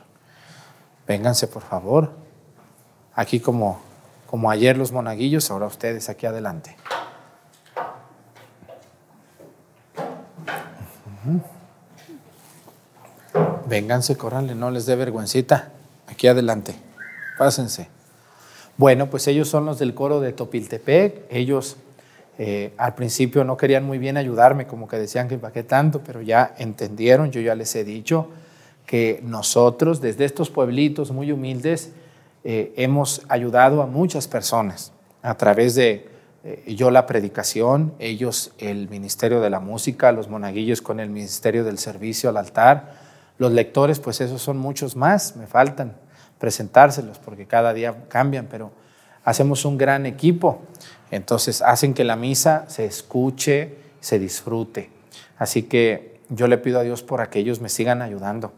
Vénganse, 1.08 1.48
por 1.48 1.62
favor. 1.62 2.12
Aquí 3.14 3.40
como, 3.40 3.80
como 4.36 4.52
ayer 4.52 4.76
los 4.76 4.92
monaguillos, 4.92 5.50
ahora 5.50 5.66
ustedes 5.66 6.10
aquí 6.10 6.26
adelante. 6.26 6.76
Vénganse, 13.70 14.18
córranle, 14.18 14.54
no 14.54 14.72
les 14.72 14.86
dé 14.86 14.98
vergüencita. 14.98 15.72
Aquí 16.08 16.28
adelante. 16.28 16.76
Pásense. 17.38 17.88
Bueno, 18.76 19.10
pues 19.10 19.26
ellos 19.30 19.48
son 19.48 19.66
los 19.66 19.80
del 19.80 19.94
coro 19.94 20.20
de 20.20 20.34
Topiltepec. 20.34 21.28
Ellos 21.30 21.78
eh, 22.38 22.74
al 22.76 22.94
principio 22.94 23.46
no 23.46 23.56
querían 23.56 23.86
muy 23.86 24.00
bien 24.00 24.18
ayudarme, 24.18 24.68
como 24.68 24.90
que 24.90 24.98
decían 24.98 25.30
que 25.30 25.38
para 25.38 25.54
qué 25.54 25.64
tanto, 25.64 26.02
pero 26.06 26.22
ya 26.22 26.54
entendieron, 26.58 27.32
yo 27.32 27.40
ya 27.40 27.56
les 27.56 27.74
he 27.78 27.86
dicho 27.86 28.32
que 28.86 29.22
nosotros 29.24 30.02
desde 30.02 30.26
estos 30.26 30.50
pueblitos 30.50 31.12
muy 31.12 31.32
humildes 31.32 31.94
eh, 32.48 32.74
hemos 32.78 33.24
ayudado 33.28 33.82
a 33.82 33.88
muchas 33.88 34.28
personas 34.28 34.94
a 35.24 35.36
través 35.36 35.74
de 35.74 36.08
eh, 36.44 36.76
yo 36.76 36.92
la 36.92 37.08
predicación, 37.08 37.96
ellos 37.98 38.54
el 38.60 38.88
ministerio 38.88 39.42
de 39.42 39.50
la 39.50 39.60
música, 39.60 40.12
los 40.12 40.30
monaguillos 40.30 40.84
con 40.84 41.00
el 41.00 41.10
ministerio 41.10 41.64
del 41.64 41.80
servicio 41.80 42.30
al 42.30 42.38
altar, 42.38 42.94
los 43.40 43.52
lectores, 43.52 44.00
pues 44.00 44.22
esos 44.22 44.44
son 44.44 44.60
muchos 44.60 44.96
más, 44.96 45.36
me 45.36 45.48
faltan 45.48 45.98
presentárselos 46.38 47.18
porque 47.18 47.48
cada 47.48 47.74
día 47.74 48.04
cambian, 48.10 48.46
pero 48.46 48.72
hacemos 49.24 49.66
un 49.66 49.80
gran 49.80 50.06
equipo. 50.06 50.62
Entonces 51.10 51.64
hacen 51.64 51.96
que 51.96 52.04
la 52.04 52.16
misa 52.16 52.66
se 52.68 52.86
escuche, 52.86 53.76
se 54.02 54.20
disfrute. 54.20 54.92
Así 55.40 55.64
que 55.64 56.22
yo 56.30 56.46
le 56.46 56.60
pido 56.60 56.80
a 56.80 56.84
Dios 56.84 57.02
por 57.02 57.22
aquellos 57.22 57.60
me 57.60 57.70
sigan 57.70 58.04
ayudando. 58.04 58.54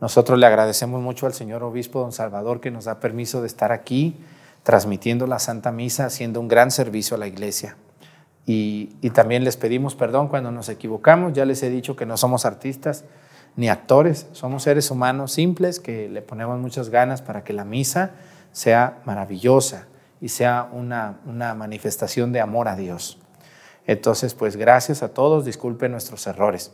Nosotros 0.00 0.38
le 0.38 0.46
agradecemos 0.46 1.00
mucho 1.00 1.26
al 1.26 1.34
señor 1.34 1.62
obispo 1.62 2.00
don 2.00 2.12
Salvador 2.12 2.60
que 2.60 2.70
nos 2.70 2.84
da 2.84 3.00
permiso 3.00 3.40
de 3.40 3.46
estar 3.46 3.72
aquí 3.72 4.16
transmitiendo 4.64 5.26
la 5.26 5.38
Santa 5.38 5.70
Misa, 5.70 6.06
haciendo 6.06 6.40
un 6.40 6.48
gran 6.48 6.70
servicio 6.70 7.16
a 7.16 7.18
la 7.18 7.26
iglesia. 7.26 7.76
Y, 8.46 8.86
también 9.10 9.44
les 9.44 9.56
pedimos 9.56 9.94
perdón 9.94 10.28
cuando 10.28 10.50
nos 10.50 10.68
equivocamos. 10.68 11.32
Ya 11.32 11.44
les 11.44 11.62
he 11.62 11.70
dicho 11.70 11.96
que 11.96 12.06
no 12.06 12.16
somos 12.16 12.44
artistas, 12.44 13.04
ni 13.56 13.68
actores, 13.68 14.26
somos 14.32 14.64
seres 14.64 14.90
humanos 14.90 15.32
simples 15.32 15.80
que 15.80 16.08
le 16.08 16.20
ponemos 16.22 16.58
muchas 16.58 16.88
ganas 16.88 17.22
para 17.22 17.44
que 17.44 17.52
la 17.52 17.64
misa 17.64 18.10
sea 18.52 19.00
maravillosa 19.04 19.86
y 20.20 20.28
sea 20.28 20.68
una, 20.72 21.18
manifestación 21.54 22.32
de 22.32 22.40
amor 22.40 22.68
a 22.68 22.76
Dios. 22.76 23.18
Entonces, 23.86 24.34
pues 24.34 24.56
gracias 24.56 25.02
a 25.02 25.08
todos, 25.10 25.44
disculpen 25.44 25.92
nuestros 25.92 26.26
errores 26.26 26.72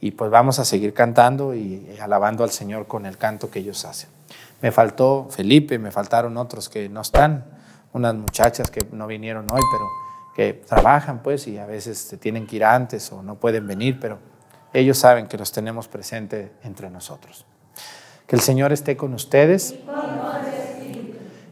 y 0.00 0.12
pues 0.12 0.30
vamos 0.30 0.58
a 0.58 0.64
seguir 0.64 0.94
cantando 0.94 1.54
y 1.54 1.96
alabando 2.00 2.44
al 2.44 2.50
Señor 2.50 2.86
con 2.86 3.06
el 3.06 3.18
canto 3.18 3.50
que 3.50 3.58
ellos 3.58 3.84
hacen. 3.84 4.10
Me 4.62 4.72
faltó 4.72 5.28
Felipe, 5.30 5.78
me 5.78 5.90
faltaron 5.90 6.36
otros 6.36 6.68
que 6.68 6.88
no 6.88 7.00
están, 7.00 7.44
unas 7.92 8.14
muchachas 8.14 8.70
que 8.70 8.86
no 8.92 9.06
vinieron 9.06 9.46
hoy, 9.50 9.62
pero 9.72 9.88
que 10.36 10.52
trabajan 10.52 11.22
pues 11.22 11.48
y 11.48 11.58
a 11.58 11.66
veces 11.66 11.98
se 11.98 12.16
tienen 12.16 12.46
que 12.46 12.56
ir 12.56 12.64
antes 12.64 13.10
o 13.12 13.22
no 13.22 13.36
pueden 13.36 13.66
venir, 13.66 13.98
pero 14.00 14.18
ellos 14.72 14.98
saben 14.98 15.26
que 15.26 15.38
los 15.38 15.50
tenemos 15.52 15.88
presentes 15.88 16.50
entre 16.62 16.90
nosotros. 16.90 17.44
Que 18.26 18.36
el 18.36 18.42
Señor 18.42 18.72
esté 18.72 18.96
con 18.96 19.14
ustedes. 19.14 19.74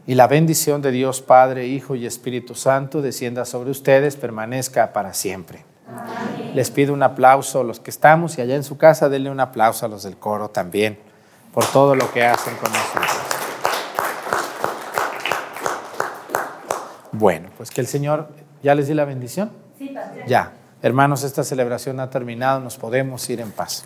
Y 0.05 0.15
la 0.15 0.27
bendición 0.27 0.81
de 0.81 0.91
Dios 0.91 1.21
Padre, 1.21 1.67
Hijo 1.67 1.95
y 1.95 2.05
Espíritu 2.05 2.55
Santo 2.55 3.01
descienda 3.01 3.43
sobre 3.43 3.71
ustedes, 3.71 4.15
permanezca 4.15 4.93
para 4.93 5.13
siempre. 5.13 5.65
Les 6.53 6.71
pido 6.71 6.93
un 6.93 7.03
aplauso 7.03 7.61
a 7.61 7.63
los 7.63 7.79
que 7.79 7.89
estamos 7.89 8.37
y 8.37 8.41
allá 8.41 8.55
en 8.55 8.63
su 8.63 8.77
casa 8.77 9.09
denle 9.09 9.29
un 9.29 9.39
aplauso 9.39 9.85
a 9.85 9.89
los 9.89 10.03
del 10.03 10.17
coro 10.17 10.49
también 10.49 10.99
por 11.53 11.65
todo 11.65 11.95
lo 11.95 12.11
que 12.11 12.25
hacen 12.25 12.55
con 12.57 12.71
nosotros. 12.71 13.37
Bueno, 17.11 17.49
pues 17.57 17.71
que 17.71 17.81
el 17.81 17.87
Señor, 17.87 18.29
¿ya 18.61 18.75
les 18.75 18.87
di 18.87 18.93
la 18.93 19.05
bendición? 19.05 19.51
Sí, 19.77 19.93
Ya. 20.27 20.51
Hermanos, 20.83 21.23
esta 21.23 21.43
celebración 21.43 21.99
ha 21.99 22.09
terminado, 22.11 22.59
nos 22.59 22.77
podemos 22.77 23.27
ir 23.31 23.41
en 23.41 23.51
paz. 23.51 23.85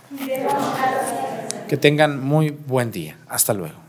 Que 1.70 1.78
tengan 1.78 2.22
muy 2.22 2.50
buen 2.50 2.92
día. 2.92 3.18
Hasta 3.30 3.54
luego. 3.54 3.81